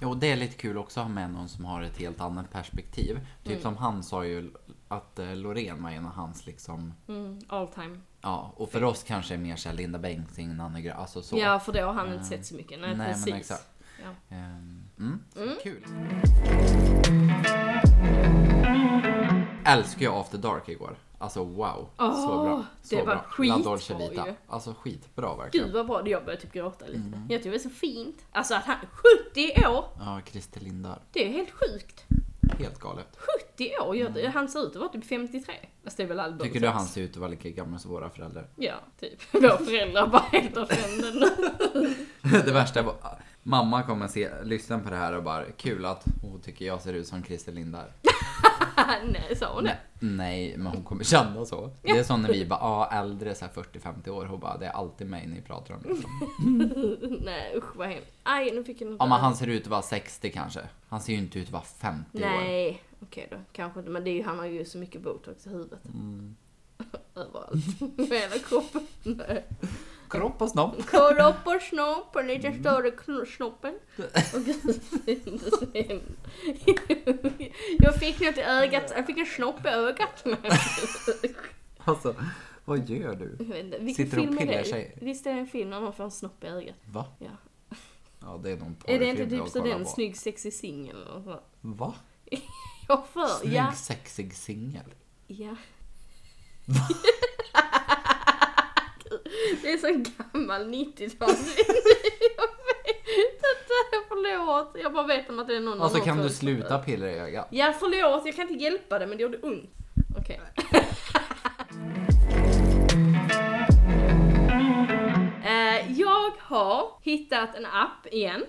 [0.00, 2.50] Jo, det är lite kul också att ha med någon som har ett helt annat
[2.52, 3.18] perspektiv.
[3.42, 3.62] Typ Mm.
[3.62, 4.50] som han sa ju
[4.88, 8.00] att eh, Loreen var en av hans liksom, Mm, all time.
[8.20, 11.38] ja, och för oss kanske är mer såhär Linda Bengtzing, Nanne Grö, alltså så.
[11.38, 12.80] Ja, för det har han inte Eh, sett så mycket.
[12.80, 13.26] Nej, nej, precis.
[13.26, 13.68] men exakt.
[14.02, 14.36] Ja.
[14.36, 15.54] Ehm, Mm, Mm.
[15.62, 15.84] Kul.
[19.64, 20.96] Älskar jag After Dark igår.
[21.18, 21.88] Alltså wow.
[21.98, 22.64] Åh, så bra.
[22.82, 23.24] Så det var bra.
[23.28, 24.34] skitbra ju.
[24.48, 25.66] Alltså skitbra verkligen.
[25.66, 26.98] Gud vad bra, jag började typ gråta lite.
[26.98, 27.26] Mm.
[27.28, 28.24] Jag tycker det är så fint.
[28.32, 28.76] Alltså att han,
[29.32, 29.84] 70 år!
[29.98, 31.02] Ja, Christer Lindar.
[31.12, 32.04] Det är helt sjukt.
[32.58, 33.18] Helt galet.
[33.56, 35.54] 70 år, jag, han ser ut att vara typ 53.
[35.84, 36.38] Fast det är väl Mm.
[36.38, 38.48] Tycker du han ser ut att vara lika gammal som våra föräldrar?
[38.56, 39.34] Ja, typ.
[39.34, 41.30] Våra föräldrar bara helt offended.
[42.46, 42.94] det värsta var,
[43.42, 46.92] mamma kommer se, lyssna på det här och bara, kul att hon tycker jag ser
[46.92, 47.92] ut som Christer Lindar.
[49.04, 49.78] Nej, sa hon det?
[50.00, 51.70] Nej, men hon kommer känna så.
[51.82, 54.66] Det är som när vi bara, ja äldre så här 40-50 år, hon bara, det
[54.66, 55.82] är alltid mig ni pratar om.
[55.88, 56.10] Liksom.
[57.24, 58.12] Nej usch vad hemskt.
[58.22, 60.60] Aj nu fick jag något Ja men han ser ut att vara 60 kanske.
[60.88, 62.20] Han ser ju inte ut att vara 50 år.
[62.20, 63.36] Nej, okej då.
[63.52, 63.90] Kanske inte.
[63.90, 65.84] Men det är ju, han har ju så mycket botox i huvudet.
[65.84, 66.36] Mm.
[67.14, 67.78] Överallt.
[67.96, 68.86] På hela kroppen.
[69.02, 69.44] Nej.
[70.12, 70.86] Kropp och snopp.
[70.90, 73.74] Kropp och snopp och lite större kn- snoppen.
[77.78, 78.92] Jag fick något i ögat.
[78.96, 80.24] Jag fick en snopp i ögat.
[81.84, 82.14] Alltså,
[82.64, 83.36] vad gör du?
[83.38, 84.64] Jag vet inte, vilken Sitter och film är pillar det?
[84.64, 84.98] sig.
[85.00, 86.74] Visst är det en film när man får en snopp i ögat?
[86.84, 87.06] Va?
[87.18, 87.30] Ja.
[88.20, 89.90] Ja det är någon Är det inte porrfilm typ jag så kollar den på.
[89.90, 91.42] snygg sexig singel eller något sånt?
[91.60, 91.94] Va?
[92.88, 93.72] Jag för, Snygg ja.
[93.72, 94.84] sexig singel?
[95.26, 95.56] Ja.
[99.62, 99.86] Det är så
[100.32, 101.74] gammal 90-talsfilm.
[104.08, 106.32] Förlåt, jag bara vet om att det är någon Och så annan kan du som-
[106.36, 107.48] sluta pilla i ögat.
[107.50, 109.70] Ja förlåt, jag kan inte hjälpa det men det gjorde ont.
[110.18, 110.40] Okej.
[115.44, 118.44] Eh, jag har hittat en app igen.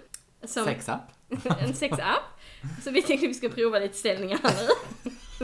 [0.46, 1.12] Som, Sexapp?
[1.60, 2.24] en sexapp.
[2.84, 4.68] Så vi tänkte vi ska prova lite ställningar här nu.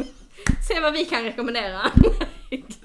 [0.67, 1.81] Se vad vi kan rekommendera.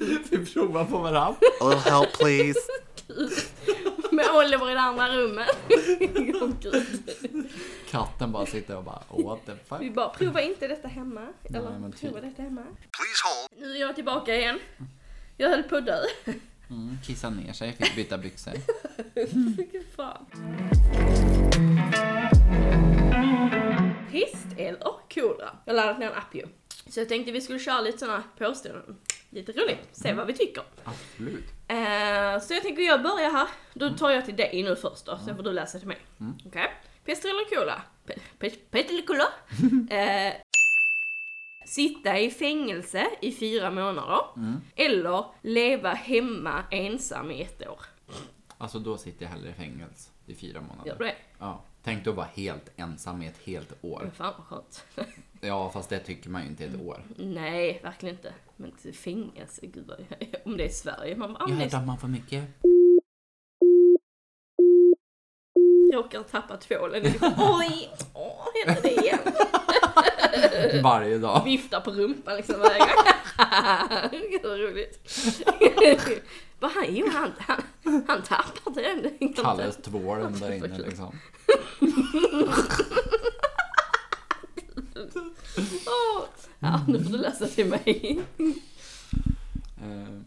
[0.31, 1.37] Vi provar på varandra.
[1.61, 2.61] A little help please.
[4.13, 5.49] Med Oliver i det andra rummet.
[6.43, 6.87] Åh, gud.
[7.91, 9.95] Katten bara sitter och bara what the Vi fuck.
[9.95, 11.27] bara, prova inte detta hemma.
[11.45, 12.23] Eller men prova typ.
[12.31, 12.63] detta hemma.
[12.63, 13.63] Please hold.
[13.63, 14.59] Nu är jag tillbaka igen.
[15.37, 15.99] Jag höll på att dö.
[16.71, 18.53] Mm, kissa ner sig, fick byta byxor.
[19.15, 20.27] Fy fan.
[24.13, 24.81] Pest eller
[25.15, 25.51] kolera.
[25.65, 26.43] Jag har laddat ner en app ju.
[26.89, 28.97] Så jag tänkte vi skulle köra lite sådana påståenden.
[29.31, 30.63] Lite roligt, se vad vi tycker.
[30.85, 31.45] Absolut.
[31.69, 33.49] Eh, så jag tänker jag börjar här.
[33.75, 35.99] Då tar jag till dig nu först då, sen får du läsa till mig.
[36.47, 36.71] Okej?
[37.05, 37.45] Pest eller
[38.41, 39.27] pe- Pest eller kolera?
[39.99, 40.35] Eh,
[41.67, 44.21] sitta i fängelse i fyra månader.
[44.77, 47.81] Eller leva hemma ensam i ett år.
[48.59, 50.97] Alltså då sitter jag hellre i fängelse i fyra Gör månader.
[50.99, 51.17] du det?
[51.39, 51.65] Ja.
[51.85, 54.01] Tänk då att vara helt ensam i ett helt år.
[54.03, 54.85] Men fan vad skönt.
[55.41, 57.05] Ja, fast det tycker man ju inte i ett år.
[57.17, 58.35] Nej, verkligen inte.
[58.57, 59.99] Men till fängelse, gud vad,
[60.45, 61.17] om det är Sverige.
[61.17, 62.45] Man bara, Jag hört att man får mycket.
[65.95, 67.03] råkar tappa tvålen.
[67.39, 69.19] Oj, åh, hände det igen?
[70.83, 71.45] Varje dag.
[71.45, 74.31] Viftar på rumpan liksom varje gång.
[74.31, 75.01] Gud vad roligt.
[76.65, 77.63] Vad han, jo, han, han,
[78.09, 79.35] han tappar den.
[79.35, 81.19] Kalles tvålen där inne liksom.
[85.87, 86.25] Åh.
[86.59, 88.21] Ja, nu får du läsa till mig.
[89.83, 90.21] Eh,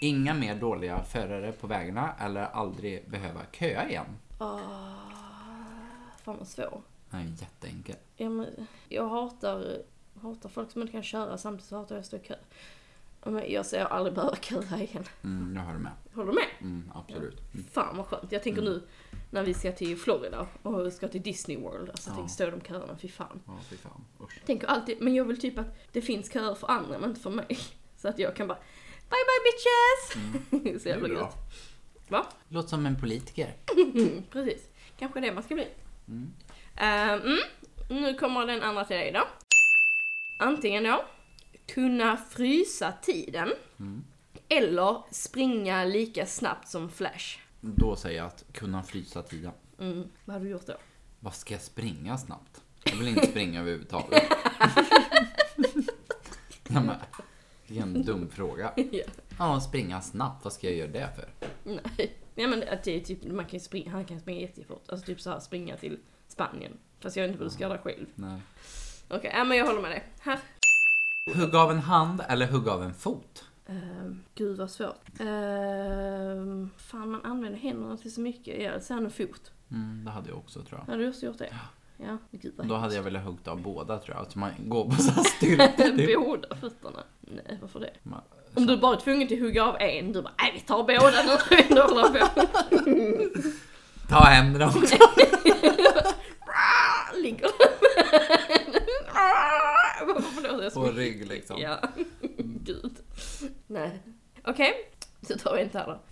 [0.00, 4.06] inga mer dåliga förare på vägarna eller aldrig behöva köa igen.
[4.40, 4.60] Åh,
[6.24, 6.82] fan vad svår.
[7.10, 7.96] Nej, jätteenkel.
[8.16, 9.82] Ja, men jag hatar,
[10.22, 12.34] hatar folk som inte kan köra samtidigt så hatar jag att stå i kö.
[13.24, 15.04] Men Jag ser aldrig behöva köa igen.
[15.24, 15.92] Mm, jag hör med.
[16.14, 16.46] Håller du med?
[16.60, 17.40] Mm, absolut.
[17.54, 17.66] Mm.
[17.72, 18.32] Fan vad skönt.
[18.32, 18.82] Jag tänker nu
[19.30, 21.90] när vi ska till Florida och ska till Disney World.
[21.90, 22.14] Alltså Ja.
[22.16, 23.42] tänk stå de köerna, fy fan.
[23.46, 24.04] Ja, fy fan.
[24.20, 24.44] Usch.
[24.46, 27.30] Tänker alltid, men jag vill typ att det finns köer för andra men inte för
[27.30, 27.58] mig.
[27.96, 28.58] Så att jag kan bara
[29.10, 30.82] Bye bye bitches!
[30.82, 31.36] så jävla gött.
[32.08, 32.26] Va?
[32.48, 33.54] Låter som en politiker.
[33.76, 34.68] Mm, precis.
[34.98, 35.66] Kanske det man ska bli.
[36.08, 36.32] Mm.
[36.76, 37.38] Mm.
[37.90, 39.22] Nu kommer den andra till dig då.
[40.38, 41.04] Antingen då,
[41.66, 43.48] kunna frysa tiden.
[43.78, 44.04] Mm.
[44.48, 47.38] Eller springa lika snabbt som Flash.
[47.60, 49.52] Då säger jag att kunna frysa tiden.
[49.78, 50.08] Mm.
[50.24, 50.76] Vad hade du gjort då?
[51.20, 52.62] Vad ska jag springa snabbt?
[52.84, 54.22] Jag vill inte springa överhuvudtaget.
[56.68, 56.96] Nej, men,
[57.66, 58.72] Vilken dum fråga.
[58.76, 59.04] ja.
[59.38, 61.28] Ja, springa snabbt, vad ska jag göra det för?
[61.64, 62.12] Nej.
[62.34, 64.84] Ja men att det är typ, man kan springa, han kan springa jättefort.
[64.88, 65.98] Alltså typ så här springa till
[66.28, 66.78] Spanien.
[67.00, 68.06] Fast jag vet inte vad du ska göra själv.
[68.14, 68.40] Nej.
[69.08, 70.04] Okej, ja men jag håller med dig.
[70.20, 70.38] Här.
[71.30, 73.44] Hugga av en hand eller hugga av en fot?
[73.66, 75.08] Um, gud vad svårt.
[75.20, 78.62] Ehm, fan man använder händerna till så mycket.
[78.62, 79.50] Jag säger nog fot.
[79.70, 80.92] Mm, det hade jag också tror jag.
[80.92, 81.54] Hade du också gjort det?
[81.96, 84.32] Ja, gud vad Då hade jag velat hugga av båda tror jag.
[84.32, 85.68] Så man går på så här styrka.
[85.96, 86.16] typ.
[86.24, 86.98] Båda fötterna?
[87.20, 87.90] Nej, varför det?
[88.02, 88.20] Man-
[88.54, 90.78] Om du bara är tvungen till att hugga av en, du bara nej vi tar
[90.82, 92.26] båda nu när vi ändå håller på.
[94.08, 94.96] Ta händerna också.
[97.22, 97.46] Ligger
[100.74, 101.60] På rygg liksom.
[101.60, 101.80] Ja,
[102.38, 102.96] gud.
[103.66, 104.02] Nej.
[104.44, 104.72] Okej,
[105.22, 106.02] så tar vi inte här då.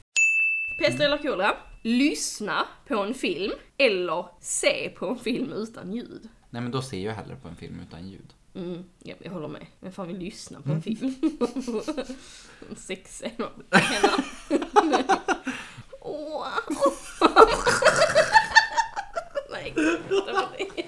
[0.79, 1.57] Pest eller kolera?
[1.83, 6.29] Lyssna på en film eller se på en film utan ljud.
[6.50, 8.35] Nej men då ser jag hellre på en film utan ljud.
[8.55, 9.66] Mm, ja, jag håller med.
[9.81, 11.14] Men fan vill lyssna på en film?
[12.70, 15.05] en sexscen av Nej.
[16.00, 16.46] Åh.
[19.50, 20.85] Nej, det var det.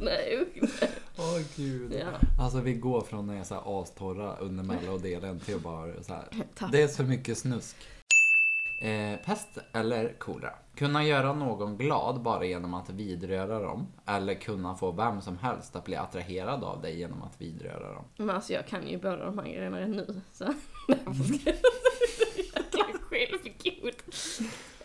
[0.00, 0.46] Nej.
[2.60, 6.02] Alltså vi går från när jag är så här astorra under mellodelen till att bara
[6.02, 6.28] så här.
[6.72, 7.76] Det är så mycket snusk.
[8.80, 10.52] Eh, pest eller kolera?
[10.74, 13.86] Kunna göra någon glad bara genom att vidröra dem.
[14.06, 18.04] Eller kunna få vem som helst att bli attraherad av dig genom att vidröra dem.
[18.16, 20.44] Men alltså jag kan ju båda de här grejerna nu, så
[20.88, 21.50] därför ska
[22.78, 23.94] jag självgod.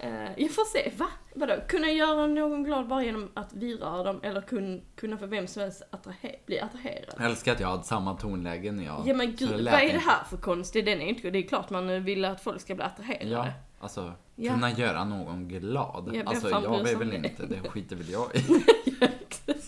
[0.04, 1.08] Uh, jag får se, va?
[1.36, 1.54] Vadå?
[1.68, 5.62] Kunna göra någon glad bara genom att vidröra dem eller kun, kunna få vem som
[5.62, 7.14] helst attraher- bli attraherad?
[7.18, 9.04] Jag älskar att jag hade samma tonläge när jag...
[9.06, 10.86] Ja men gud, vad är det här för konstigt?
[10.86, 13.30] Den är inte Det är klart man vill att folk ska bli attraherade.
[13.30, 13.48] Ja,
[13.80, 14.54] alltså Ja.
[14.54, 16.12] kunna göra någon glad.
[16.14, 17.16] Ja, alltså jag vill väl det?
[17.16, 18.44] inte, det skiter väl jag i.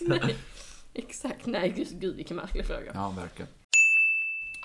[0.00, 0.36] Nej.
[0.94, 2.90] Exakt, nej just gud vilken märklig fråga.
[2.94, 3.48] Ja, verkligen.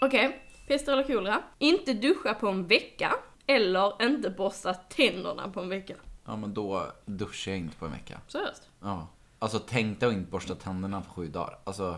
[0.01, 1.41] Okej, pest eller kolera?
[1.59, 3.13] Inte duscha på en vecka
[3.47, 5.93] eller inte borsta tänderna på en vecka.
[6.25, 8.19] Ja, men då duschar jag inte på en vecka.
[8.27, 8.69] Seriöst?
[8.81, 9.07] Ja.
[9.39, 11.57] Alltså tänk dig att inte borsta tänderna på sju dagar.
[11.63, 11.97] Alltså,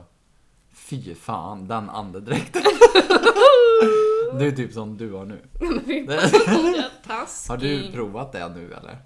[0.74, 2.62] fy fan, den andedräkten.
[4.40, 5.42] Det är typ som du har nu.
[7.50, 8.98] Har du provat det nu eller?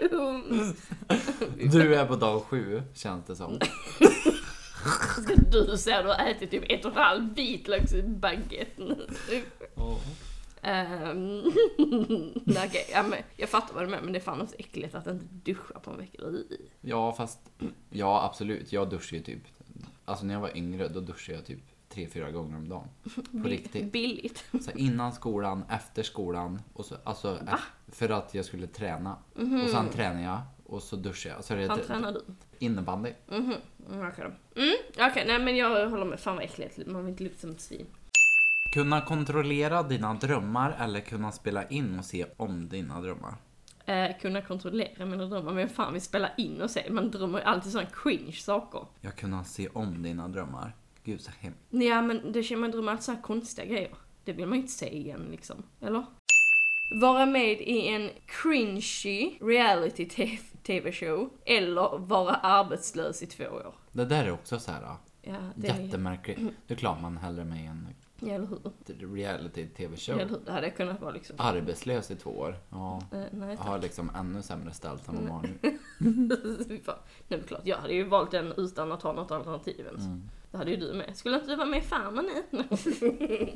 [0.10, 0.74] Dum!
[1.72, 3.58] Du är på dag sju, känns det som.
[5.22, 7.68] Ska du säga du har ätit typ ett och en halv bit
[8.06, 9.06] baguette nu?
[10.62, 11.42] Ehm,
[12.44, 14.94] nej, okej, ja, men jag fattar vad du menar men det är fan också äckligt
[14.94, 16.22] att inte duscha på en vecka.
[16.80, 17.38] Ja, fast
[17.90, 18.72] ja, absolut.
[18.72, 19.42] Jag duschar ju typ.
[20.04, 22.88] Alltså när jag var yngre, då duschade jag typ tre, fyra gånger om dagen.
[23.42, 23.92] På riktigt.
[23.92, 24.44] Billigt.
[24.60, 26.62] Så innan skolan, efter skolan.
[26.72, 27.60] Och så, alltså, Va?
[27.88, 29.16] för att jag skulle träna.
[29.64, 31.44] Och sen tränar jag och så duschar jag.
[31.44, 32.20] Så Fan det tränar du?
[32.62, 33.12] Innebandy.
[33.28, 33.54] Mhm,
[33.88, 34.60] mm, okej då.
[34.60, 34.76] Mm,
[35.10, 36.20] okej, nej men jag håller med.
[36.20, 36.86] Fan vad äckligt.
[36.86, 37.86] Man vill inte lukta som ett svin.
[38.72, 43.34] Kunna kontrollera dina drömmar eller kunna spela in och se om dina drömmar.
[43.84, 45.52] Eh, kunna kontrollera mina drömmar.
[45.52, 46.90] Men fan vi spelar in och se.
[46.90, 48.86] Man drömmer ju alltid sådana cringe saker.
[49.00, 50.76] Jag kunna se om dina drömmar.
[51.04, 51.60] Gud så hemskt.
[51.70, 53.94] Ja men det känner man drömmer alltid sådana konstiga grejer.
[54.24, 55.62] Det vill man ju inte se igen liksom.
[55.80, 56.04] Eller?
[56.94, 60.08] Vara med i en cringy reality
[60.62, 63.74] tv-show eller vara arbetslös i två år.
[63.92, 65.80] Det där är också så här Ja, det är...
[65.80, 66.40] jättemärkligt.
[66.66, 67.88] Det är klart man hellre med i en
[68.20, 69.14] Ja, eller hur?
[69.14, 70.18] reality tv-show.
[70.18, 70.38] Hur?
[70.46, 71.36] Det hade kunnat vara liksom...
[71.38, 72.56] Arbetslös i två år.
[72.70, 73.02] Ja.
[73.12, 75.78] Eh, nej, Jag har liksom ännu sämre ställt än vad man nu.
[75.98, 76.80] Nej
[77.28, 80.04] men klart, jag hade ju valt den utan att ha något alternativ ens.
[80.04, 80.22] Mm.
[80.50, 81.16] Det hade ju du med.
[81.16, 82.64] Skulle inte du vara med i Farmen nu?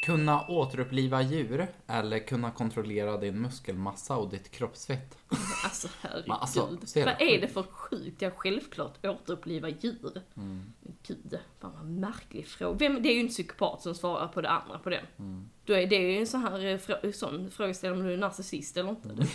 [0.00, 5.18] Kunna återuppliva djur eller kunna kontrollera din muskelmassa och ditt kroppsfett.
[5.64, 6.28] alltså herregud.
[6.28, 7.34] Men alltså, ser vad du?
[7.34, 8.22] är det för sjukt?
[8.22, 10.22] Ja självklart återuppliva djur.
[10.36, 10.72] Mm.
[11.06, 12.78] Gud, fan vad märklig fråga.
[12.78, 15.06] Vem, det är ju en psykopat som svarar på det andra på den.
[15.18, 15.50] Mm.
[15.64, 18.76] Då är det ju en sån här eh, frå, sån frågeställning om du är narcissist
[18.76, 19.08] eller inte.
[19.08, 19.26] Mm.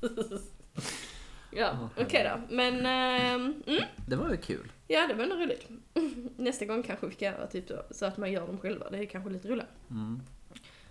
[1.50, 2.54] ja, okej då.
[2.54, 3.82] Men, ehm, mm.
[4.06, 4.72] Det var ju kul.
[4.88, 5.68] Ja, det var ändå roligt.
[6.36, 8.90] Nästa gång kanske vi ska göra typ så, så att man gör dem själva.
[8.90, 9.68] Det är kanske lite roligare.
[9.90, 10.20] Mm.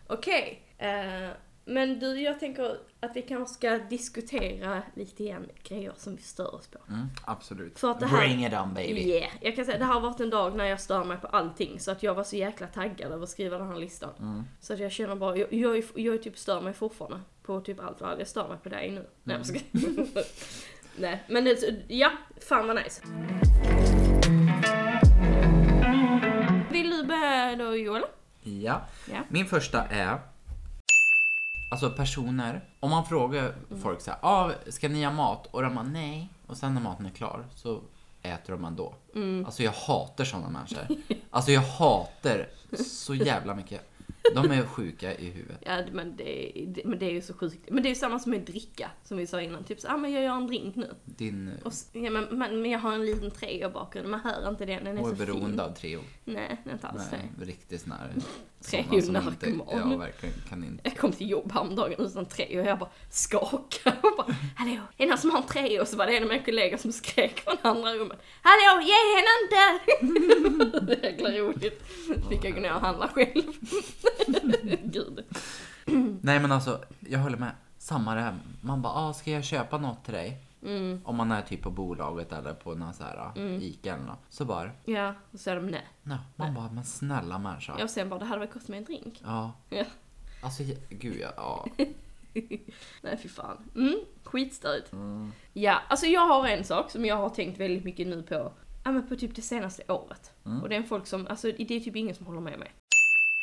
[0.08, 0.62] Okej.
[0.78, 1.30] eh,
[1.65, 6.56] men du, jag tänker att vi kanske ska diskutera lite igen grejer som vi stör
[6.56, 6.80] oss på.
[6.89, 7.80] Mm, absolut.
[7.80, 9.01] För att det här- Bring it on baby.
[9.10, 9.32] Yeah.
[9.41, 11.80] Jag kan säga det här har varit en dag när jag stör mig på allting.
[11.80, 14.10] Så att jag var så jäkla taggad över att skriva den här listan.
[14.19, 14.43] Mm.
[14.62, 18.01] Så att jag känner bara, jag, jag, jag typ stör mig fortfarande på typ allt
[18.01, 18.19] allt.
[18.19, 19.06] Jag stör mig på dig nu.
[19.23, 20.08] Nej, jag skojar.
[20.97, 23.01] Nej, men det, ja, fan vad nice.
[26.71, 28.04] Vill du börja då Joel?
[28.43, 28.82] Ja.
[29.12, 29.19] Ja.
[29.30, 30.19] Min första är
[31.75, 35.47] Alltså personer, om man frågar folk så här, ah, ska ni ha mat?
[35.51, 36.29] Och de bara nej.
[36.47, 37.81] Och sen när maten är klar så
[38.21, 38.95] äter de ändå.
[39.45, 40.97] Alltså jag hatar sådana människor.
[41.29, 42.49] Alltså jag hatar
[42.85, 43.81] så jävla mycket.
[44.35, 45.57] De är sjuka i huvudet.
[45.65, 47.69] Ja men det, det, men det är ju så sjukt.
[47.71, 49.63] Men det är ju samma som med dricka, som vi sa innan.
[49.63, 50.95] Typ så, ah, men jag gör en drink nu.
[51.05, 54.49] Din Och, ja, men, men, men jag har en liten Treo i bakgrunden, man hör
[54.49, 55.59] inte den, den är och så är beroende fin.
[55.59, 56.01] av Treo.
[56.25, 57.45] Nej, är inte alls Nej, det.
[57.45, 58.11] riktigt här.
[58.65, 59.67] Treo narkoman.
[59.91, 60.36] Ja, verkligen.
[60.49, 60.82] Kan inte.
[60.84, 65.06] Jag kom till jobb häromdagen utan Treo och jag bara skakade och bara Hallå, är
[65.06, 65.82] det någon som har en Treo?
[65.82, 68.93] Och så var det en av mina kollegor som skrek från andra rummet Hallå, ge
[69.15, 70.86] henne inte!
[70.86, 71.84] det är jäkla roligt.
[72.30, 73.43] Fick jag gå ner och handla själv.
[74.84, 75.25] Gud.
[76.21, 77.51] Nej men alltså, jag håller med.
[77.78, 78.36] Samma det här.
[78.62, 80.44] Man bara, ah, ska jag köpa något till dig?
[80.65, 84.19] Mm, Om man är typ på bolaget eller på någon så här Ica eller något.
[84.30, 85.88] Så bara, ja, och så säger de nej.
[86.04, 87.75] no, man bara, men snälla människa.
[87.80, 89.21] Jag sen bara, det hade väl kostat mig en drink.
[89.23, 89.54] Ja.
[89.69, 89.84] Ja.
[90.41, 91.32] Alltså gud ja.
[91.38, 91.65] ja.
[93.01, 93.69] Nej fy fan.
[93.75, 94.91] Mm, skitstörigt.
[95.54, 98.91] Ja, alltså jag har en sak som jag har tänkt väldigt mycket nu på, ja
[98.91, 100.32] men på typ det senaste året.
[100.63, 102.71] Och det är en folk som, alltså det är typ ingen som håller med mig.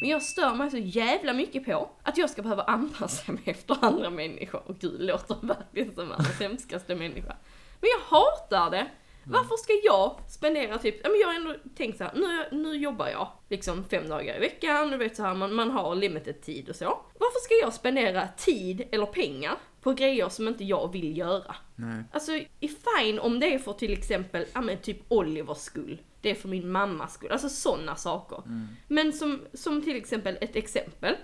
[0.03, 3.77] Men jag stör mig så jävla mycket på att jag ska behöva anpassa mig efter
[3.81, 4.63] andra människor.
[4.67, 7.37] Och gud, låter verkligen som världens hemskaste människa.
[7.81, 8.87] Men jag hatar det
[9.25, 12.77] Varför ska jag spendera typ, ja men jag har ändå tänkt så här, nu, nu
[12.77, 16.43] jobbar jag liksom fem dagar i veckan, du vet så här, man, man har limited
[16.43, 17.01] tid och så.
[17.19, 21.57] Varför ska jag spendera tid eller pengar på grejer som inte jag vill göra?
[21.77, 22.05] Nej.
[22.13, 26.01] Alltså, är fine om det är för till exempel, ja men typ Olivers skull.
[26.21, 27.31] Det är för min mammas skull.
[27.31, 28.43] Alltså sådana saker.
[28.89, 31.15] Men som, som till exempel ett exempel.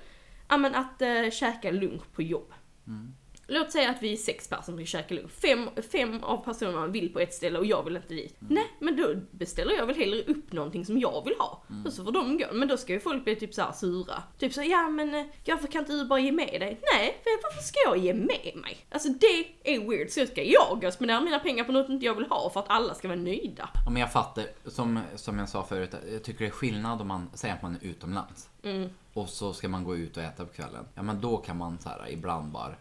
[0.48, 2.52] Ja men att äh, käka lunch på jobb.
[3.50, 5.30] Låt säga att vi är sex personer som vill käka lunch.
[5.30, 8.36] Fem, fem av personerna vill på ett ställe och jag vill inte dit.
[8.38, 11.62] Nej, men då beställer jag väl hellre upp någonting som jag vill ha.
[11.84, 12.46] Och så får de gå.
[12.52, 14.22] Men då ska ju folk bli typ så här sura.
[14.38, 16.80] Typ så ja men eh, varför kan inte du bara ge med dig?
[16.94, 18.86] Nej, för varför ska jag ge med mig?
[18.90, 20.10] Alltså det är weird.
[20.10, 22.70] Så ska jag gå spendera mina pengar på något inte jag vill ha för att
[22.70, 23.68] alla ska vara nöjda.
[23.84, 27.08] Ja, men jag fattar, som, som jag sa förut, jag tycker det är skillnad om
[27.08, 28.48] man säger att man är utomlands.
[29.14, 30.84] Och så ska man gå ut och äta på kvällen.
[30.94, 32.74] Ja men då kan man så här ibland bara,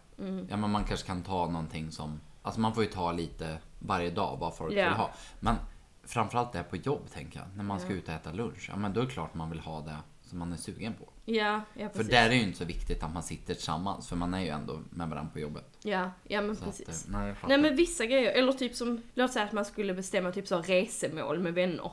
[0.49, 4.09] ja men man kanske kan ta någonting som, alltså man får ju ta lite varje
[4.11, 4.83] dag vad folk Ja.
[4.89, 5.11] vill ha.
[5.39, 5.55] Men
[6.03, 8.65] framförallt det här på jobb tänker jag, när man ska ut och äta lunch.
[8.69, 11.09] Ja men då är det klart man vill ha det som man är sugen på.
[11.25, 12.11] Ja, ja För precis.
[12.11, 14.79] där är ju inte så viktigt att man sitter tillsammans, för man är ju ändå
[14.89, 15.77] med varandra på jobbet.
[15.83, 16.89] Ja, ja men Så precis.
[16.89, 17.35] Att, eh, nej.
[17.47, 20.61] Nej men vissa grejer, eller typ som, låt säga att man skulle bestämma typ så
[20.61, 21.91] resemål med vänner.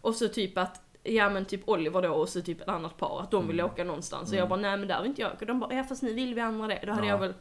[0.00, 3.20] Och så typ att, ja men typ Oliver då och så typ ett annat par,
[3.22, 4.30] att de vill åka någonstans.
[4.32, 5.40] Och jag bara, nej men där vill inte jag åka.
[5.40, 6.82] Och de bara, ja fast nu vill vi andra det.
[6.86, 7.12] Då hade Ja.
[7.12, 7.34] jag väl,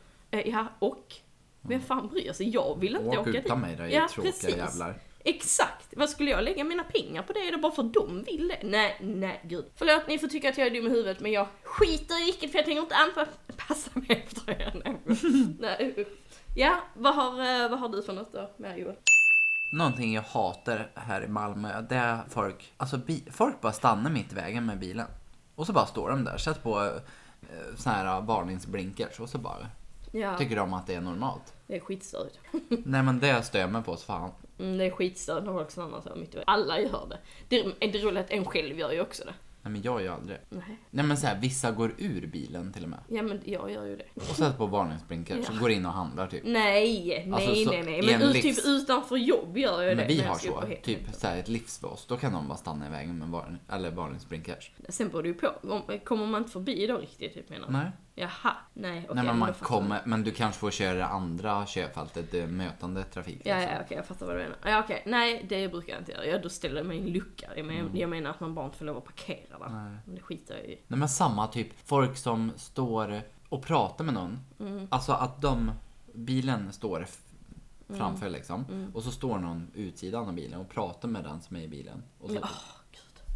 [0.45, 1.13] ja och?
[1.61, 2.49] Vem fan bryr sig?
[2.49, 3.45] Jag vill inte Åk åka dit.
[3.45, 4.57] utan mig då, Ja, tråkiga precis.
[4.57, 4.95] jävlar.
[5.27, 5.93] Exakt!
[5.97, 8.67] Vad skulle jag lägga mina pengar på det då bara för att de vill det?
[8.67, 9.65] Nej, nej gud.
[9.75, 12.51] Förlåt, ni får tycka att jag är dum i huvudet men jag skiter i vilket
[12.51, 14.97] för jag tänker inte anpassa mig efter er.
[15.59, 16.05] Nej.
[16.55, 17.31] Ja, vad har,
[17.63, 18.95] eh, vad har du för något då med Joel?
[19.71, 22.99] Någonting jag hatar här i Malmö, det är folk, alltså
[23.31, 25.07] folk bara stannar mitt i vägen med bilen.
[25.55, 26.83] Och så bara står de där, sätter på
[27.41, 29.67] eh, såna här varningsblinkers och så bara
[30.21, 31.53] Ja, tycker de att det är normalt.
[31.67, 32.39] det är skitstörigt.
[32.69, 34.31] Nej men det stör jag mig på så fan.
[34.59, 36.43] Mm, det är skitstörigt när folk stannar så mitt i.
[36.47, 37.19] Alla gör det.
[37.49, 39.33] Det är det roliga att en själv gör ju också det.
[39.61, 40.37] Nej men jag gör aldrig.
[40.49, 40.77] Nej.
[40.89, 42.99] Nej men så här, vissa går ur bilen till och med.
[43.07, 44.05] Ja men jag gör ju det.
[44.15, 46.41] Och sätter på varningsblinkers och går in och handlar typ.
[46.45, 47.99] Nej, nej, Alltså, så nej, nej.
[47.99, 49.95] i Men livs- typ utanför jobb gör jag det.
[49.95, 52.05] Men vi har så, typ så här, ett livslås.
[52.05, 54.71] Då kan de bara stanna i vägen med varning, eller varningsblinkers.
[54.89, 55.47] Sen beror det ju på.
[55.63, 57.73] Om- Kommer man inte förbi då riktigt, typ menar du?
[57.73, 57.91] Nej.
[58.17, 59.15] Jaha, nej okej.
[59.15, 63.41] Nej men man kommer, men du kanske får köra det andra körfältet, det mötande trafik.
[63.43, 63.55] jag.
[63.55, 63.75] Ja, liksom.
[63.77, 64.57] ja okej, jag fattar vad du menar.
[64.63, 66.25] Ja, okej, nej det brukar jag inte göra.
[66.25, 67.49] Jag, då ställer jag mig i en lucka.
[67.55, 67.97] Jag, men, Mm.
[67.97, 69.99] jag menar att man bara inte får lov att parkera där.
[70.05, 70.79] Det skiter jag i.
[70.87, 74.39] Nej men samma typ, folk som står och pratar med någon.
[74.59, 74.87] Mm.
[74.91, 75.71] Alltså att de,
[76.13, 77.07] bilen står
[77.89, 77.99] Mm.
[77.99, 78.91] framför liksom.
[78.93, 82.03] Och så står någon utsidan av bilen och pratar med den som är i bilen.
[82.19, 82.43] Och så, gud.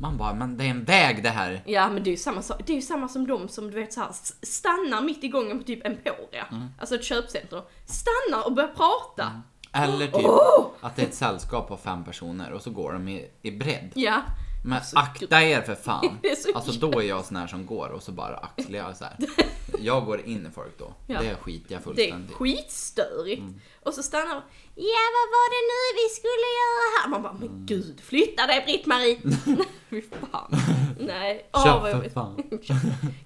[0.01, 1.61] Man bara, men det är en väg det här.
[1.65, 2.41] Ja men det är ju samma.
[2.65, 5.57] Det är ju samma som de som du vet så här, stannar mitt i gången
[5.59, 6.45] på typ Emporia.
[6.51, 6.67] Mm.
[6.79, 7.63] Alltså ett köpcenter.
[7.85, 9.41] Stannar och börjar prata.
[9.73, 10.65] Eller typ Åh!
[10.81, 13.91] att det är ett sällskap av fem personer och så går de i, i bredd.
[13.95, 14.21] Ja.
[14.65, 16.19] Men Alltså, akta er för fan.
[16.55, 19.17] Alltså då är jag sån här som går och så bara axlar jag så här.
[19.81, 20.93] Jag går in i folk då.
[21.07, 21.21] Ja.
[21.21, 23.41] Det skiter jag Det är fullständigt skitstörigt.
[23.41, 23.61] Mm.
[23.83, 24.41] Och så stannar de.
[24.75, 27.09] Ja vad var det nu vi skulle göra här?
[27.09, 27.49] Man bara, Mm.
[27.57, 29.19] men gud flytta dig Britt-Marie!
[30.01, 30.51] Fy fan.
[30.99, 32.13] Nej, åh Kör vad för jobbigt.
[32.13, 32.43] fan.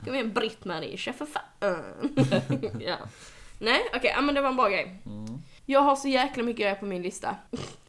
[0.06, 1.44] Kom igen Britt-Marie, kör för fan.
[2.82, 2.96] ja.
[3.60, 5.00] Nej okej, ja, men det var en bra grej.
[5.06, 5.42] Mm.
[5.66, 7.36] Jag har så jäkla mycket grejer på min lista.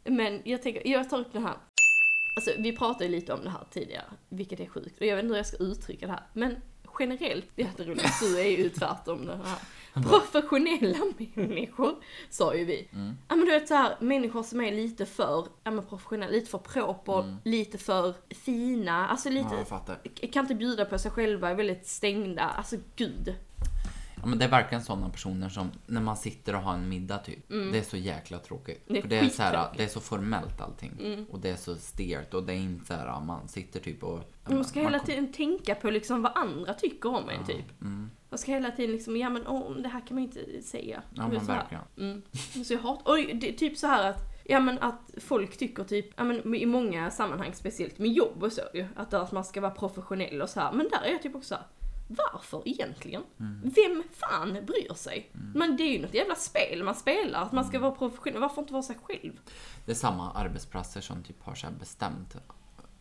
[0.03, 1.53] Men jag tänker, jag tar upp den här.
[2.35, 4.99] Alltså vi pratade ju lite om det här tidigare, vilket är sjukt.
[4.99, 6.23] Och jag vet inte hur jag ska uttrycka det här.
[6.33, 6.55] Men
[6.99, 9.57] generellt, det är jätteroligt, du är ju tvärtom det här.
[10.03, 10.97] Professionella
[11.33, 11.95] människor,
[12.29, 12.87] sa ju vi.
[12.93, 13.17] Mm.
[13.27, 16.49] Ja men du vet så här, människor som är lite för, ja men professionella, lite
[16.49, 19.65] för proper, lite för fina, alltså lite, Mm.
[20.21, 23.35] Ja, kan inte bjuda på sig själva, är väldigt stängda, alltså gud.
[24.25, 27.17] Ja, men det är verkligen sådana personer som när man sitter och har en middag
[27.17, 27.49] typ.
[27.49, 28.89] Det är så jäkla tråkigt.
[28.89, 28.93] Mm.
[28.93, 29.53] Det är För det är, så här.
[29.53, 29.67] Mm.
[29.77, 31.25] det är så formellt allting.
[31.31, 34.19] Och det är så stelt och det är inte så här, man sitter typ och...
[34.43, 37.81] Man ska man hela tiden tänka på liksom vad andra tycker om en typ.
[37.81, 38.11] Mm.
[38.29, 41.03] Man ska hela tiden liksom, ja men åh, det här kan man inte säga.
[41.13, 41.59] Ja men så här.
[41.59, 41.83] verkligen.
[41.97, 42.21] Mm.
[42.65, 45.83] Så jag hatar, och det är typ så här att, ja men att folk tycker
[45.83, 49.43] typ, ja men i många sammanhang, speciellt med jobb och så ju, att, att man
[49.45, 50.71] ska vara professionell och så här.
[50.71, 51.63] men där är jag typ också så här,
[52.07, 53.23] varför egentligen?
[53.39, 53.61] Mm.
[53.75, 55.29] Vem fan bryr sig?
[55.55, 57.69] Men det är ju något jävla spel man spelar, att man Mm.
[57.69, 59.39] ska vara professionell, varför inte vara sig själv?
[59.85, 62.35] Det är samma arbetsplatser som typ har så bestämt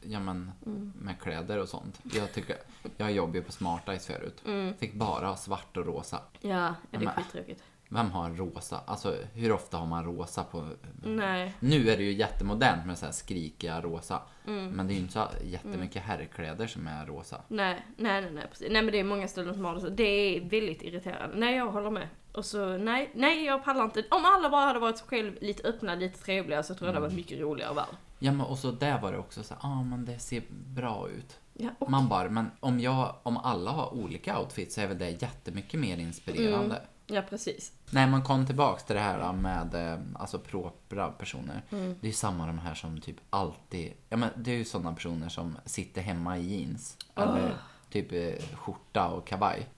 [0.07, 0.93] Ja men Mm.
[1.01, 2.01] med kläder och sånt.
[2.14, 2.57] Jag tycker,
[2.97, 4.43] jag jobbade ju på Smart Eyes förut.
[4.47, 4.74] Mm.
[4.76, 6.20] Fick bara svart och rosa.
[6.41, 7.62] Ja, det är skittråkigt.
[7.95, 8.80] Vem har en rosa?
[8.86, 10.68] Alltså hur ofta har man rosa på...
[11.03, 11.55] Nej.
[11.61, 14.22] Nu är det ju jättemodernt med så här skrikiga rosa.
[14.47, 14.70] Mm.
[14.70, 17.40] Men det är ju inte så jättemycket herrkläder som är rosa.
[17.49, 18.68] Nej, nej, nej, nej, precis.
[18.70, 19.88] Nej men det är många ställen som har det så.
[19.88, 21.36] Det är väldigt irriterande.
[21.36, 22.09] Nej, jag håller med.
[22.32, 24.05] Och så, nej, nej jag pallar inte.
[24.11, 26.97] Om alla bara hade varit sig själv lite öppna, lite trevliga så tror jag det
[26.97, 27.97] hade varit mycket roligare värld.
[28.18, 31.09] Ja men och så där var det också så ja ah, men det ser bra
[31.09, 31.38] ut.
[31.53, 34.99] Ja, och, Man bara, men om jag, om alla har olika outfits så är väl
[34.99, 36.82] det jättemycket mer inspirerande.
[37.07, 37.72] Ja precis.
[37.90, 41.62] Nej, man kom tillbaks till det här med eh, alltså propra personer.
[41.70, 41.96] Mm.
[42.00, 44.92] Det är ju samma de här som typ alltid, ja men det är ju sådana
[44.92, 46.96] personer som sitter hemma i jeans.
[47.16, 47.57] Eller
[47.90, 49.68] typ eh, skjorta och kavaj.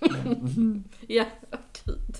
[1.08, 1.24] Ja,
[1.84, 2.16] gud.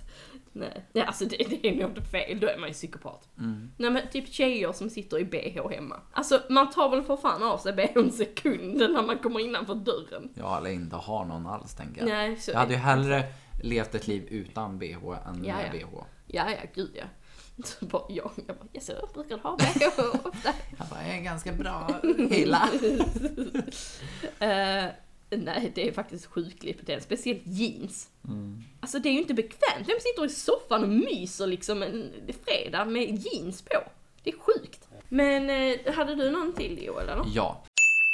[0.52, 3.28] Nej, nej alltså det, det är inte fel, då är man ju psykopat.
[3.38, 3.70] Mm.
[3.76, 6.00] Nej men typ tjejer som sitter i bh hemma.
[6.12, 10.28] Alltså man tar väl för fan av sig bhn sekunden när man kommer innanför dörren.
[10.34, 12.08] Ja, eller inte har någon alls tänker jag.
[12.08, 13.24] Nej, så Jag hade ju hellre
[13.66, 14.94] levt ett liv utan bh
[15.26, 15.86] än Ja, med bh.
[16.26, 17.04] Ja, ja, gud ja.
[17.64, 20.52] Så bara, jag, jag bara, yes, jag brukar ha bh ofta.
[20.78, 22.00] Jag bara, jag är ganska bra
[22.30, 22.68] hela.
[24.38, 24.86] Eh,
[25.30, 27.00] nej, det är faktiskt sjukligt det.
[27.00, 28.08] Speciellt jeans.
[28.28, 28.64] Mm.
[28.80, 29.88] Alltså det är ju inte bekvämt.
[29.88, 32.10] Vem sitter i soffan och myser liksom en
[32.44, 33.82] fredag med jeans på?
[34.22, 34.88] Det är sjukt.
[35.08, 37.24] Men eh, hade du någon till Joel eller?
[37.34, 37.62] Ja.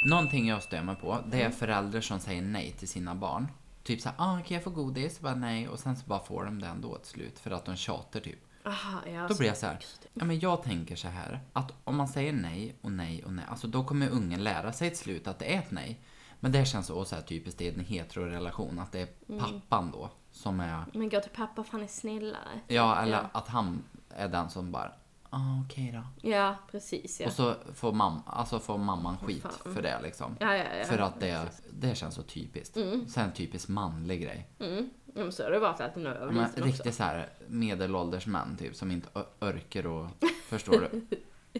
[0.05, 1.51] Någonting jag mig på, det är Mm.
[1.57, 3.47] föräldrar som säger nej till sina barn.
[3.83, 5.19] Typ såhär, ah, kan jag få godis?
[5.19, 5.67] Bara nej.
[5.67, 8.39] Och sen så bara får de det ändå till slut för att de tjatar typ.
[8.65, 9.79] Aha, ja, Då blir jag så här,
[10.13, 13.45] ja men jag tänker så här att om man säger nej och nej och nej,
[13.49, 15.99] alltså då kommer ungen lära sig till slut att det är ett nej.
[16.39, 19.39] Men det känns så, så här typiskt i en heterorelation, att det är Mm.
[19.45, 22.59] pappan då som är, Men gå till pappa för han är snällare.
[22.67, 23.29] ja eller Ja.
[23.39, 24.91] att han är den som bara,
[25.33, 26.29] ah, okej då.
[26.29, 27.27] Ja, precis ja.
[27.27, 29.73] Och så får, mam alltså får mamman skit Fan.
[29.73, 30.35] för det liksom.
[30.39, 30.85] Ja, ja, ja.
[30.85, 32.77] För att det, det känns så typiskt.
[33.07, 34.47] Sen typiskt manlig grej.
[34.59, 34.89] Mm.
[35.05, 36.63] Ja, men så har det varit alltid över Men också.
[36.63, 39.09] riktigt så här medelålders män typ som inte
[39.41, 40.07] örker och,
[40.47, 41.05] förstår du?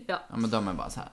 [0.08, 1.10] Ja, Ja men de är bara så här.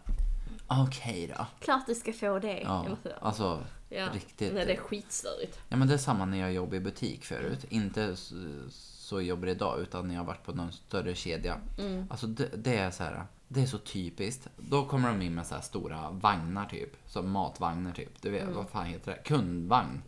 [0.66, 1.46] okej då.
[1.61, 2.61] klart du ska få det.
[2.61, 2.86] Ja,
[3.20, 4.08] alltså ja.
[4.12, 4.54] riktigt.
[4.54, 5.58] Nej, det är skitstörigt.
[5.68, 7.64] Ja men det är samma när jag jobbade i butik förut.
[7.68, 8.16] Inte
[9.11, 11.56] så jobbar idag utan när jag har varit på någon större kedja.
[11.78, 12.06] Mm.
[12.11, 13.24] Alltså det, det är så här.
[13.48, 14.48] Det är så typiskt.
[14.56, 16.96] Då kommer de in med så här stora vagnar typ.
[17.06, 18.22] Som matvagnar typ.
[18.22, 18.54] Du vet, Mm.
[18.54, 19.18] vad fan heter det?
[19.24, 20.02] Kundvagn.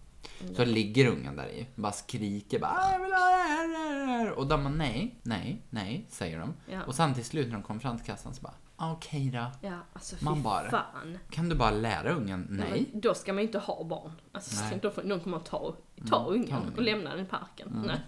[0.57, 1.66] Så ligger ungen där i.
[1.75, 4.64] Bara skriker bara "Ah, jag vill ha det här, det här, det här." Och de
[4.64, 6.55] bara nej, nej, nej, säger de.
[6.70, 6.83] Ja.
[6.87, 9.47] Och sen till slut när de kommer fram till kassan så bara "Ah, okej då.
[9.68, 11.18] Ja, alltså Man bara- fan.
[11.31, 12.87] Kan du bara lära ungen nej?
[12.93, 14.12] Men då ska man ju inte ha barn.
[14.33, 14.79] Alltså, Nej.
[14.83, 15.75] Då får, någon kommer att ta,
[16.09, 16.75] ta Mm, ungen ta ungen.
[16.77, 17.87] och lämna den i parken.
[17.87, 18.01] Nej.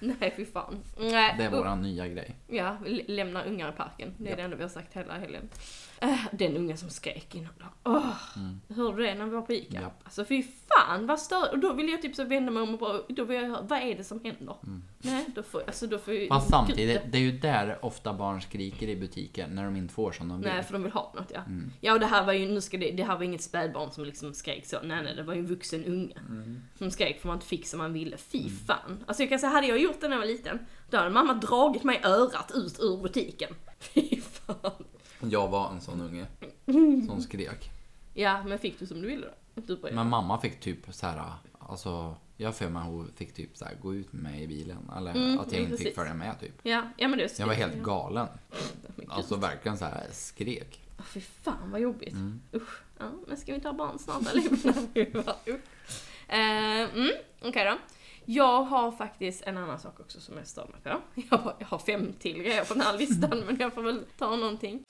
[0.00, 0.78] Nej, fy fan.
[1.00, 2.36] Nej, Det är våran nya grej.
[2.48, 4.14] Ja, vi lämna ungar i parken.
[4.18, 4.36] Det är Ja.
[4.36, 5.48] det enda vi har sagt hela helgen.
[6.00, 7.64] Äh, den ungen som skrek innan då.
[7.90, 8.14] Åh,
[8.76, 9.70] Hörde du det när vi var på ICA?
[9.70, 9.82] Mm.
[9.82, 10.00] Japp.
[10.04, 12.78] Alltså fy fan vad stör Och då vill jag typ så vända mig om och
[12.78, 14.56] bara, då vill jag höra, vad är det som händer?
[14.98, 16.28] Nej, då får alltså då får ju...
[16.28, 20.12] Fast samtidigt, det är ju där ofta barn skriker i butiken när de inte får
[20.12, 20.50] som de vill.
[20.50, 21.40] Nej, för de vill ha något ja.
[21.40, 21.72] Mm.
[21.80, 24.04] Ja, och det här var ju, nu ska det, det här var inget spädbarn som
[24.04, 24.78] liksom skrek så.
[24.82, 26.18] Nej, nej, det var ju en vuxen unge.
[26.28, 26.62] Mm.
[26.78, 28.16] Som skrek för man inte fick som man ville.
[28.16, 29.04] Fy fan.
[29.06, 30.58] Alltså jag kan säga, hade jag gjort det när jag var liten,
[30.90, 33.54] då hade mamma dragit mig örat ut ur butiken.
[33.78, 34.84] Fy fan.
[35.20, 36.26] Jag var en sån unge
[37.06, 37.70] som skrek.
[38.14, 39.60] Ja, men fick du som du ville då?
[39.60, 43.56] Du bara, Men mamma fick typ så här, alltså jag för mig hon fick typ
[43.56, 44.90] så här, gå ut med mig i bilen.
[44.96, 46.54] Eller Mm, att jag inte fick följa med typ.
[46.62, 48.26] Ja, ja men det Jag var helt galen.
[48.50, 48.60] Men
[48.96, 49.06] gud.
[49.08, 50.80] Alltså verkligen så här skrek.
[50.98, 52.12] Åh, Fy fan vad jobbigt.
[52.12, 52.40] Mm.
[52.52, 52.82] Usch.
[52.98, 54.88] Ja, men ska vi ha barn snart fan,
[55.46, 55.60] usch.
[56.28, 57.10] Eh, mm,
[57.42, 57.78] Okej då.
[58.24, 61.00] Jag har faktiskt en annan sak också som jag stör mig på.
[61.30, 64.04] Jag har, jag har fem till grejer på den här listan men jag får väl
[64.18, 64.84] ta någonting.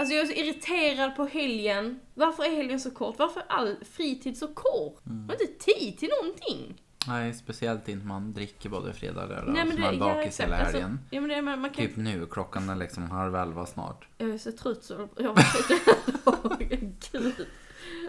[0.00, 2.00] Alltså jag är så irriterad på helgen.
[2.14, 3.18] Varför är helgen så kort?
[3.18, 5.06] Varför är all fritid så kort?
[5.06, 5.18] Mm.
[5.18, 6.82] Man har inte tid till någonting.
[7.08, 9.52] Nej, speciellt inte man dricker både fredag och lördag.
[9.54, 10.46] Nej, men är det- ja, bakis exakt.
[10.48, 10.98] hela Alltså, helgen.
[11.10, 14.08] Ja men det, är- man, man kan Typ nu, klockan är liksom halv elva snart.
[14.18, 15.38] Jag är så trött så jag
[16.24, 16.52] Åh,
[17.12, 17.46] Gud.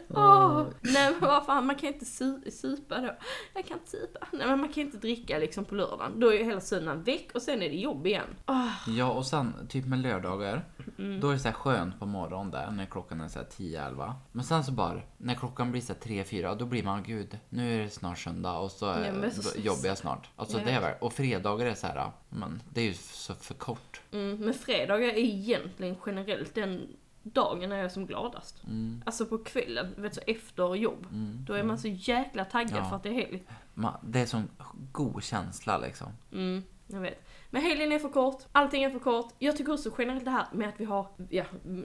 [0.09, 3.15] Åh, nej men vad fan, man kan inte su- supa då.
[3.53, 4.27] Jag kan inte supa.
[4.31, 6.19] Nej men man kan inte dricka liksom på lördagen.
[6.19, 8.27] Då är ju hela söndagen väck och sen är det jobb igen.
[8.47, 10.65] Åh, Ja, och sen typ med lördagar.
[11.05, 11.19] Mm.
[11.19, 14.13] Då är det så här skönt på morgonen där när klockan är så här 10-11.
[14.31, 17.75] Men sen så bara, när klockan blir så här 3-4, då blir man gud, nu
[17.79, 20.29] är det snart söndag och så men är så- jobbar jag snart.
[20.35, 23.33] Alltså Jag det är väl, och fredagar är så här, men det är ju så
[23.35, 24.01] för kort.
[24.11, 26.87] mm, men fredagar är egentligen generellt den
[27.23, 28.63] dagen när jag är som gladast.
[28.63, 29.01] Mm.
[29.05, 31.07] Alltså på kvällen, vet så efter jobb.
[31.47, 32.89] Då är man så jäkla taggad Ja.
[32.89, 33.43] för att det är helg.
[33.73, 34.49] Man, det är sån
[34.91, 36.07] god känsla liksom.
[36.31, 37.27] Mm, jag vet.
[37.53, 39.33] Men helgen är för kort, allting är för kort.
[39.39, 41.43] Jag tycker också generellt det här med att vi har, ja,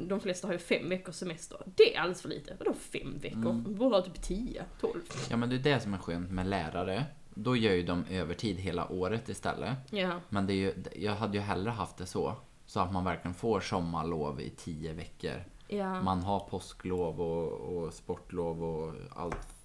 [0.09, 1.59] de flesta har ju fem veckors semester.
[1.77, 2.57] Det är alldeles för lite.
[2.59, 3.51] Vadå fem veckor?
[3.51, 3.65] Mm.
[3.69, 5.03] Vi borde ha typ tio, tolv.
[5.31, 7.05] Ja men det är det som är skönt med lärare.
[7.35, 9.79] då gör ju de övertid hela året istället.
[9.91, 10.21] Ja.
[10.29, 12.35] Men det är ju, jag hade ju hellre haft det så.
[12.67, 15.45] Så att man verkligen får sommarlov i tio veckor.
[15.69, 16.03] Ja.
[16.03, 19.56] Man har påsklov och, och sportlov och allt.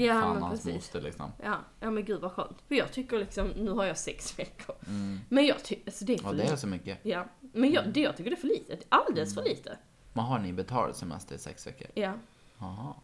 [0.00, 0.74] Ja, fan hans precis.
[0.74, 1.32] moster liksom.
[1.42, 2.62] Ja, ja men gud vad skönt.
[2.68, 4.74] För jag tycker liksom, nu har jag sex veckor.
[5.28, 6.38] Men jag tycker, alltså det är för Mm.
[6.38, 6.98] Ja, det är så mycket.
[7.02, 8.78] Ja, men jag, det, jag tycker det är för lite.
[8.88, 9.44] Alldeles Mm.
[9.44, 9.78] för lite.
[10.12, 11.86] Men har ni betald semester i sex veckor?
[11.94, 12.12] Ja.
[12.58, 12.94] Jaha.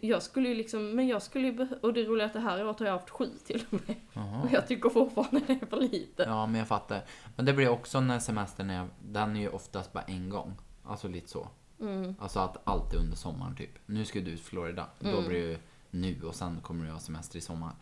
[0.00, 2.66] Jag- skulle ju liksom, men jag skulle ju och det roliga är att det här
[2.66, 3.96] året har jag haft sju till och med.
[4.12, 4.42] Jaha.
[4.42, 6.22] Och jag tycker fortfarande det är för lite.
[6.22, 7.04] Ja, men jag fattar.
[7.36, 10.54] Men det blir också när semestern är, den är ju oftast bara en gång.
[10.84, 11.48] Alltså lite så.
[11.80, 12.14] Mm.
[12.20, 13.70] Alltså att allt är under sommaren typ.
[13.86, 14.86] Nu ska du till Florida.
[15.00, 15.14] Mm.
[15.14, 15.58] Då blir det ju
[15.90, 17.72] nu och sen kommer du ha semester i sommar.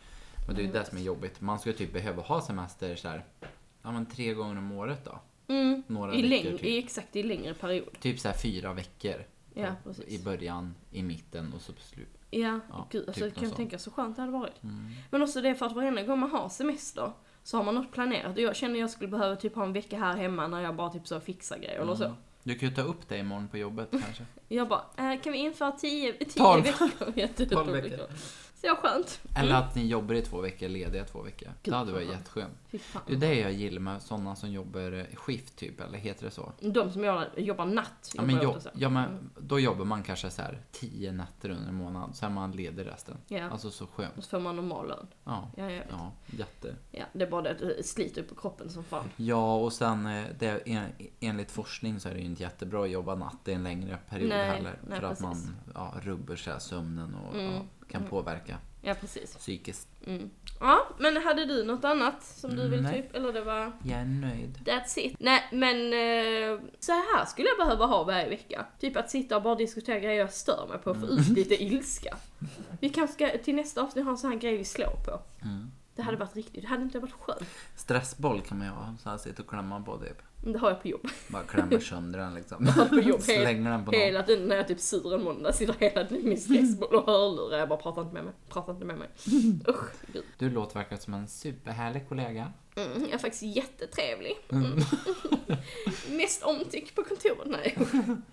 [0.47, 0.83] Men det är ju Mm.
[0.83, 1.41] det som är jobbigt.
[1.41, 3.25] Man skulle typ behöva ha semester så här,
[3.83, 5.19] ja men tre gånger om året då.
[5.55, 5.83] Mm.
[5.87, 6.65] Några I, veckor läng- typ.
[6.67, 8.01] i exakt i längre period.
[8.01, 9.25] Typ så här fyra veckor.
[9.55, 10.25] Ja, I precis.
[10.25, 12.09] början, i mitten och så på slut.
[12.31, 13.57] Ja, Ja, gud alltså typ jag kan sånt.
[13.57, 14.63] tänka så skönt det hade varit.
[14.63, 14.87] Mm.
[15.11, 18.37] Men också det för att varenda gång man har semester så har man något planerat.
[18.37, 20.91] Och jag känner jag skulle behöva typ ha en vecka här hemma när jag bara
[20.91, 22.15] typ så fixar grejer eller så.
[22.49, 24.25] Du kan ju ta upp det imorgon på jobbet kanske.
[24.49, 26.65] Jag bara, äh, kan vi införa tio, tio Tolv.
[26.65, 26.89] veckor?
[27.17, 27.53] Jätteroligt.
[27.53, 28.07] Tolv veckor.
[28.61, 29.21] Så jag skönt.
[29.35, 31.49] Eller att ni jobbar i två veckor, lediga två veckor.
[31.63, 32.19] Gud, det hade varit skönt.
[32.19, 32.55] jätteskönt.
[33.07, 36.31] Det är det jag gillar med sådana som jobbar eh, skift typ, eller heter det
[36.31, 36.53] så?
[36.61, 38.71] De som jobbar, jobbar natt Ja, jobbar men, jag jo, ofta så.
[38.75, 42.31] ja, men då jobbar man kanske så här tio nätter under en månad, så är
[42.31, 43.17] man ledig resten.
[43.29, 43.51] Ja.
[43.51, 44.17] Alltså så skönt.
[44.19, 45.07] Och så får man normal lön.
[45.25, 46.77] Ja, Ja, ja, jätte.
[46.91, 49.05] Ja, det är bara det att det sliter på kroppen som fan.
[49.17, 50.85] Ja, och sen eh, det, en,
[51.21, 54.29] enligt forskning så är det ju inte jättebra att jobba natt i en längre period
[54.29, 54.79] Nej, heller.
[54.89, 55.47] nej, för att precis.
[55.47, 59.37] man ja, rubbar så sömnen och Mm, ja, kan påverka Ja, precis.
[59.37, 59.89] psykiskt.
[60.07, 60.31] Mm.
[60.61, 63.03] Ja, men hade du något annat som du vill Nej.
[63.03, 63.15] typ?
[63.17, 63.73] Eller det var...
[63.83, 64.59] Jag är nöjd.
[64.65, 65.17] That's it.
[65.21, 68.67] Nej, men eh, så här skulle jag behöva ha varje vecka.
[68.81, 71.63] Typ att sitta och bara diskutera grejer jag stör mig på och få ut lite
[71.63, 72.17] ilska.
[72.81, 75.21] Vi kanske ska till nästa avsnitt ha en sån här grej vi slår på.
[75.43, 75.71] Mm.
[75.97, 77.49] Det hade varit riktigt, det hade inte varit skönt.
[77.77, 80.23] Stressboll kan man ju ha, så här sitta och klämma på typ.
[80.41, 81.09] Men det har jag på jobb.
[81.29, 82.67] Bara klämmer sönder den liksom.
[82.89, 84.01] på jobb Slänger den på någon.
[84.01, 86.95] Hela tiden när jag är typ sur en måndag sitter hela tiden med min stressboll
[86.95, 87.59] och hörlurar.
[87.59, 89.09] Jag bara pratar inte med mig, pratar inte med mig.
[89.69, 90.25] Usch, gud.
[90.39, 92.53] Du låter verkligen som en superhärlig kollega.
[92.77, 94.33] Mm, jag är faktiskt jättetrevlig.
[94.53, 94.79] Mm.
[96.11, 97.47] Mest omtyckt på kontoret.
[97.47, 97.77] Nej.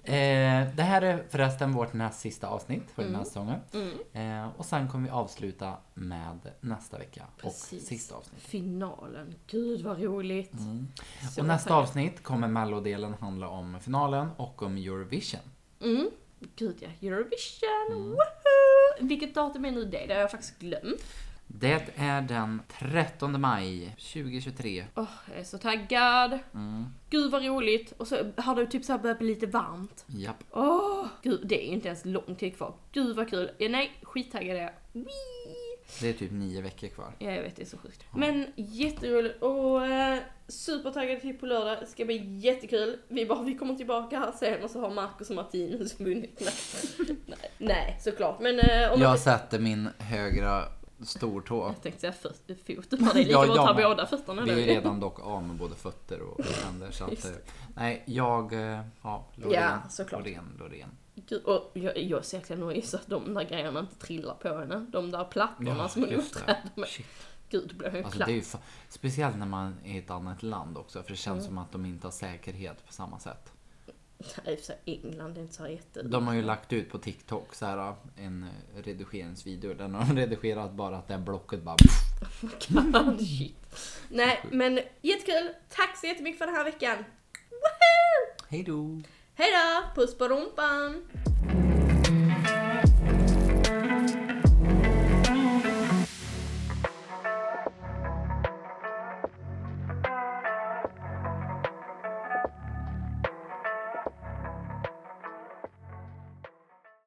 [0.04, 3.26] Eh, det här är förresten vårt näst sista avsnitt för den här Mm.
[3.26, 3.60] säsongen.
[4.14, 4.44] Mm.
[4.44, 7.86] Eh, och sen kommer vi avsluta med nästa vecka och Precis.
[7.88, 8.42] sista avsnitt.
[8.42, 9.36] Finalen.
[9.48, 10.54] Gud vad roligt.
[10.54, 10.88] Mm.
[11.38, 11.84] Och nästa taggad.
[11.96, 15.40] Avsnitt kommer mellodelen handla om finalen och om Eurovision.
[15.82, 16.10] Mm.
[16.56, 17.92] Gud ja, Eurovision.
[17.92, 18.10] Mm.
[18.10, 19.08] Woohoo!
[19.08, 20.06] Vilket datum är nu det?
[20.08, 21.04] Det har jag faktiskt glömt.
[21.48, 24.86] Det är den 13 maj 2023.
[24.96, 26.40] Åh, jag är så taggad.
[26.54, 26.86] Mm.
[27.10, 27.94] Gud vad roligt.
[27.98, 30.06] Och så har det typ så här börjat bli lite varmt.
[30.08, 30.44] Japp.
[30.52, 32.74] Åh, gud det är ju inte ens lång tid kvar.
[32.92, 33.52] Gud vad kul.
[33.58, 34.72] Ja, nej, skittaggad är jag.
[34.94, 35.45] Wee!
[36.02, 37.12] Det är typ nio veckor kvar.
[37.20, 38.04] Ja, jag vet, det är så sjukt.
[38.14, 41.78] Men jätteroligt och eh, supertaggad till på lördag.
[41.82, 43.00] Det ska bli jättekul.
[43.08, 46.42] Vi, bara, vi kommer tillbaka här sen och så har Marcus och Martinus vunnit.
[46.42, 48.40] Nej, nej, nej såklart.
[48.40, 50.64] Men eh, om Jag sätter min högra
[51.04, 51.66] stortå.
[51.76, 53.84] Jag tänkte säga fot, det är lika Ja, bra att ta med.
[53.84, 56.92] båda fötterna Vi är ju redan dock av med både fötter och händer.
[56.92, 57.32] Så att, Just eh,
[57.76, 58.54] nej, jag...
[59.02, 59.62] Ja, Loreen.
[59.64, 60.22] Ja, såklart.
[60.22, 60.90] Loreen, Loreen.
[61.30, 64.58] Gud, och jag, jag ser egentligen nog så att de där grejerna inte trillar på
[64.58, 64.86] henne.
[64.90, 66.88] De där plattorna som hon uppträder med.
[66.90, 67.06] Shit.
[67.50, 68.28] Gud, då blir ju Alltså, platt.
[68.28, 68.58] det är ju fa-
[68.90, 71.04] speciellt när man är i ett annat land också.
[71.04, 71.48] För det känns Mm.
[71.48, 73.52] som att de inte har säkerhet på samma sätt.
[74.46, 76.04] Nej, för England är inte så här jätte...
[76.04, 79.74] De har ju lagt ut på TikTok så här en redigeringsvideo.
[79.74, 81.76] Där de har redigerat bara att det blocket bara...
[82.70, 83.22] God.
[84.10, 85.50] Nej, men jättekul.
[85.70, 86.98] Tack så jättemycket för den här veckan.
[87.50, 88.48] Woohoo!
[88.50, 89.02] Hej då!
[89.38, 90.02] Hej då!
[90.02, 91.02] Puss på rumpan!